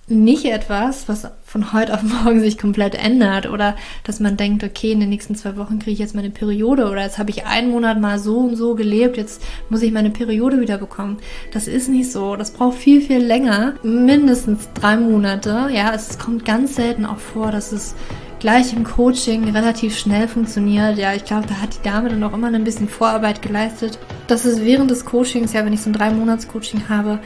nicht 0.09 0.45
etwas, 0.45 1.09
was 1.09 1.27
von 1.43 1.73
heute 1.73 1.93
auf 1.93 2.01
morgen 2.03 2.39
sich 2.39 2.57
komplett 2.57 2.95
ändert 2.95 3.49
oder 3.49 3.75
dass 4.05 4.19
man 4.19 4.37
denkt, 4.37 4.63
okay, 4.63 4.91
in 4.93 5.01
den 5.01 5.09
nächsten 5.09 5.35
zwei 5.35 5.57
Wochen 5.57 5.79
kriege 5.79 5.91
ich 5.91 5.99
jetzt 5.99 6.15
meine 6.15 6.29
Periode 6.29 6.89
oder 6.89 7.03
jetzt 7.03 7.17
habe 7.17 7.29
ich 7.29 7.45
einen 7.45 7.71
Monat 7.71 7.99
mal 7.99 8.17
so 8.17 8.37
und 8.37 8.55
so 8.55 8.75
gelebt, 8.75 9.17
jetzt 9.17 9.43
muss 9.69 9.81
ich 9.81 9.91
meine 9.91 10.09
Periode 10.09 10.61
wieder 10.61 10.77
bekommen. 10.77 11.17
Das 11.51 11.67
ist 11.67 11.89
nicht 11.89 12.11
so. 12.11 12.37
Das 12.37 12.51
braucht 12.51 12.77
viel, 12.77 13.01
viel 13.01 13.19
länger. 13.19 13.73
Mindestens 13.83 14.69
drei 14.73 14.95
Monate. 14.95 15.69
Ja, 15.73 15.93
es 15.93 16.17
kommt 16.17 16.45
ganz 16.45 16.75
selten 16.75 17.05
auch 17.05 17.19
vor, 17.19 17.51
dass 17.51 17.73
es 17.73 17.93
gleich 18.39 18.71
im 18.73 18.83
Coaching 18.83 19.49
relativ 19.49 19.97
schnell 19.97 20.27
funktioniert. 20.27 20.97
Ja, 20.97 21.13
ich 21.13 21.25
glaube, 21.25 21.47
da 21.47 21.55
hat 21.55 21.75
die 21.75 21.83
Dame 21.83 22.09
dann 22.09 22.23
auch 22.23 22.33
immer 22.33 22.47
ein 22.47 22.63
bisschen 22.63 22.87
Vorarbeit 22.87 23.41
geleistet. 23.41 23.99
Dass 24.27 24.45
es 24.45 24.61
während 24.61 24.89
des 24.89 25.03
Coachings, 25.03 25.53
ja, 25.53 25.65
wenn 25.65 25.73
ich 25.73 25.81
so 25.81 25.89
ein 25.89 25.93
drei 25.93 26.11
Monats 26.11 26.47
Coaching 26.47 26.87
habe, 26.87 27.19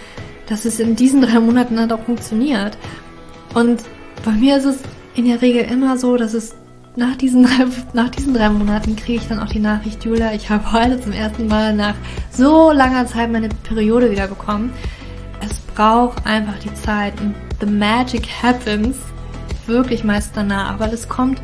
dass 0.51 0.65
es 0.65 0.81
in 0.81 0.97
diesen 0.97 1.21
drei 1.21 1.39
Monaten 1.39 1.77
dann 1.77 1.89
auch 1.93 2.03
funktioniert. 2.03 2.77
Und 3.53 3.81
bei 4.25 4.31
mir 4.31 4.57
ist 4.57 4.65
es 4.65 4.79
in 5.15 5.25
der 5.25 5.41
Regel 5.41 5.63
immer 5.63 5.97
so, 5.97 6.17
dass 6.17 6.33
es 6.33 6.55
nach 6.97 7.15
diesen, 7.15 7.43
drei, 7.43 7.67
nach 7.93 8.09
diesen 8.09 8.33
drei 8.33 8.49
Monaten 8.49 8.97
kriege 8.97 9.19
ich 9.21 9.27
dann 9.29 9.39
auch 9.39 9.47
die 9.47 9.59
Nachricht, 9.59 10.03
Julia, 10.03 10.33
ich 10.33 10.49
habe 10.49 10.73
heute 10.73 10.99
zum 10.99 11.13
ersten 11.13 11.47
Mal 11.47 11.73
nach 11.73 11.95
so 12.31 12.73
langer 12.73 13.07
Zeit 13.07 13.31
meine 13.31 13.47
Periode 13.63 14.11
wieder 14.11 14.27
bekommen. 14.27 14.73
Es 15.39 15.57
braucht 15.73 16.25
einfach 16.25 16.59
die 16.59 16.73
Zeit 16.73 17.13
und 17.21 17.33
the 17.61 17.65
magic 17.65 18.27
happens 18.43 18.97
wirklich 19.67 20.03
meist 20.03 20.31
danach, 20.35 20.79
weil 20.81 20.93
es 20.93 21.07
kommt, 21.07 21.41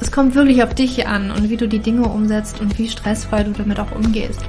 es 0.00 0.12
kommt 0.12 0.36
wirklich 0.36 0.62
auf 0.62 0.74
dich 0.74 1.08
an 1.08 1.32
und 1.32 1.50
wie 1.50 1.56
du 1.56 1.66
die 1.66 1.80
Dinge 1.80 2.06
umsetzt 2.06 2.60
und 2.60 2.78
wie 2.78 2.88
stressfrei 2.88 3.42
du 3.42 3.50
damit 3.50 3.80
auch 3.80 3.90
umgehst. 3.90 4.44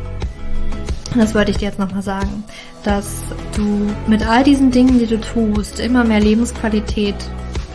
Das 1.16 1.34
wollte 1.34 1.52
ich 1.52 1.58
dir 1.58 1.66
jetzt 1.66 1.80
nochmal 1.80 2.04
sagen, 2.04 2.44
dass 2.84 3.22
du 3.56 3.88
mit 4.08 4.26
all 4.28 4.44
diesen 4.44 4.72
Dingen, 4.72 5.00
die 5.00 5.08
du 5.08 5.20
tust, 5.20 5.80
immer 5.80 6.04
mehr 6.04 6.20
Lebensqualität 6.20 7.16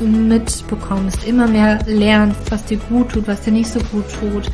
mitbekommst, 0.01 1.25
immer 1.25 1.47
mehr 1.47 1.79
lernst, 1.87 2.51
was 2.51 2.65
dir 2.65 2.79
gut 2.89 3.11
tut, 3.11 3.27
was 3.27 3.41
dir 3.43 3.53
nicht 3.53 3.69
so 3.69 3.81
gut 3.93 4.05
tut 4.21 4.51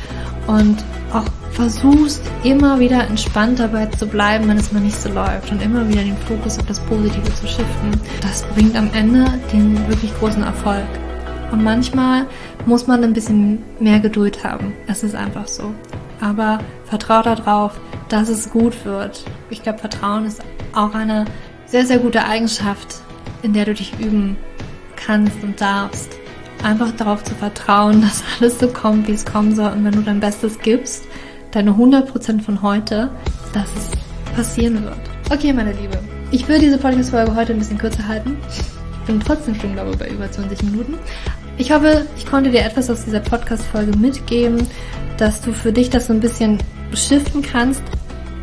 und 0.47 0.77
auch 1.12 1.25
versuchst 1.53 2.23
immer 2.45 2.79
wieder 2.79 3.07
entspannt 3.07 3.59
dabei 3.59 3.87
zu 3.87 4.07
bleiben, 4.07 4.49
wenn 4.49 4.59
es 4.59 4.73
mal 4.73 4.81
nicht 4.81 5.01
so 5.01 5.11
läuft 5.11 5.51
und 5.51 5.62
immer 5.62 5.88
wieder 5.88 6.03
den 6.03 6.16
Fokus 6.16 6.59
auf 6.59 6.66
das 6.66 6.81
Positive 6.81 7.35
zu 7.35 7.47
shiften. 7.47 8.01
Das 8.21 8.43
bringt 8.55 8.77
am 8.77 8.90
Ende 8.95 9.27
den 9.53 9.77
wirklich 9.88 10.12
großen 10.19 10.43
Erfolg. 10.43 10.87
Und 11.51 11.64
manchmal 11.64 12.27
muss 12.66 12.87
man 12.87 13.03
ein 13.03 13.12
bisschen 13.12 13.59
mehr 13.81 13.99
Geduld 13.99 14.45
haben. 14.45 14.73
Es 14.87 15.03
ist 15.03 15.16
einfach 15.16 15.49
so. 15.49 15.75
Aber 16.20 16.59
vertrau 16.85 17.22
darauf, 17.22 17.80
dass 18.09 18.28
es 18.28 18.50
gut 18.50 18.85
wird. 18.85 19.24
Ich 19.48 19.62
glaube, 19.62 19.78
Vertrauen 19.78 20.26
ist 20.26 20.42
auch 20.74 20.94
eine 20.94 21.24
sehr, 21.66 21.87
sehr 21.87 21.98
gute 21.98 22.24
Eigenschaft, 22.24 22.96
in 23.42 23.52
der 23.52 23.64
du 23.64 23.74
dich 23.74 23.98
üben 23.98 24.37
kannst 24.96 25.42
und 25.42 25.61
darfst. 25.61 26.16
Einfach 26.62 26.90
darauf 26.92 27.24
zu 27.24 27.35
vertrauen, 27.35 28.00
dass 28.02 28.22
alles 28.38 28.59
so 28.59 28.68
kommt, 28.68 29.09
wie 29.09 29.12
es 29.12 29.24
kommen 29.24 29.54
soll. 29.54 29.72
Und 29.72 29.85
wenn 29.85 29.92
du 29.92 30.02
dein 30.02 30.20
Bestes 30.20 30.59
gibst, 30.59 31.04
deine 31.52 31.72
100% 31.72 32.42
von 32.42 32.62
heute, 32.62 33.11
dass 33.52 33.68
es 33.76 34.35
passieren 34.35 34.85
wird. 34.85 35.00
Okay, 35.30 35.52
meine 35.52 35.72
Liebe. 35.72 35.98
Ich 36.33 36.46
will 36.46 36.61
diese 36.61 36.78
Podcast-Folge 36.78 37.35
heute 37.35 37.52
ein 37.52 37.59
bisschen 37.59 37.78
kürzer 37.78 38.06
halten. 38.06 38.37
Ich 38.48 39.06
bin 39.06 39.18
trotzdem 39.20 39.54
schon, 39.54 39.72
glaube 39.72 39.90
ich, 39.90 39.98
bei 39.98 40.09
über 40.09 40.30
20 40.30 40.62
Minuten. 40.64 40.94
Ich 41.59 41.72
hoffe, 41.72 42.06
ich 42.16 42.24
konnte 42.26 42.50
dir 42.50 42.64
etwas 42.64 42.88
aus 42.88 43.04
dieser 43.04 43.20
Podcast-Folge 43.20 43.96
mitgeben, 43.98 44.66
dass 45.20 45.40
du 45.40 45.52
für 45.52 45.72
dich 45.72 45.90
das 45.90 46.06
so 46.06 46.12
ein 46.12 46.20
bisschen 46.20 46.59
shiften 46.94 47.42
kannst. 47.42 47.83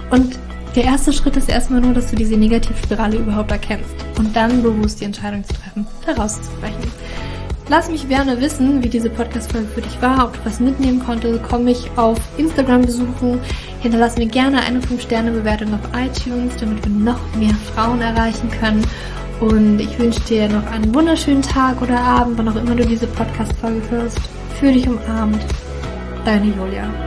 Und 0.09 0.37
der 0.75 0.83
erste 0.83 1.11
Schritt 1.11 1.35
ist 1.35 1.49
erstmal 1.49 1.81
nur, 1.81 1.93
dass 1.93 2.11
du 2.11 2.15
diese 2.15 2.37
Negativspirale 2.37 3.17
überhaupt 3.17 3.51
erkennst 3.51 3.95
und 4.17 4.35
dann 4.35 4.61
bewusst 4.61 5.01
die 5.01 5.05
Entscheidung 5.05 5.43
zu 5.43 5.53
treffen, 5.53 5.87
daraus 6.05 6.35
zu 6.35 6.51
brechen. 6.61 6.91
Lass 7.69 7.89
mich 7.89 8.07
gerne 8.07 8.39
wissen, 8.39 8.81
wie 8.81 8.87
diese 8.87 9.09
Podcast-Folge 9.09 9.67
für 9.67 9.81
dich 9.81 10.01
war, 10.01 10.25
ob 10.25 10.33
du 10.33 10.39
was 10.45 10.61
mitnehmen 10.61 11.03
konntest. 11.03 11.41
Komm 11.49 11.65
mich 11.65 11.89
auf 11.97 12.17
Instagram 12.37 12.83
besuchen. 12.83 13.39
Hinterlass 13.81 14.17
mir 14.17 14.27
gerne 14.27 14.61
eine 14.61 14.79
5-Sterne-Bewertung 14.79 15.73
auf 15.73 15.81
iTunes, 15.93 16.55
damit 16.59 16.85
wir 16.85 16.91
noch 16.91 17.19
mehr 17.35 17.55
Frauen 17.73 17.99
erreichen 17.99 18.49
können. 18.51 18.85
Und 19.41 19.79
ich 19.79 19.99
wünsche 19.99 20.21
dir 20.21 20.47
noch 20.47 20.65
einen 20.67 20.95
wunderschönen 20.95 21.41
Tag 21.41 21.81
oder 21.81 21.99
Abend, 21.99 22.37
wann 22.37 22.47
auch 22.47 22.55
immer 22.55 22.75
du 22.75 22.85
diese 22.85 23.07
Podcast-Folge 23.07 23.81
hörst. 23.89 24.19
Fühl 24.59 24.71
dich 24.71 24.87
umarmt. 24.87 25.43
Deine 26.27 26.51
Julia. 26.51 26.83
So, 26.91 27.06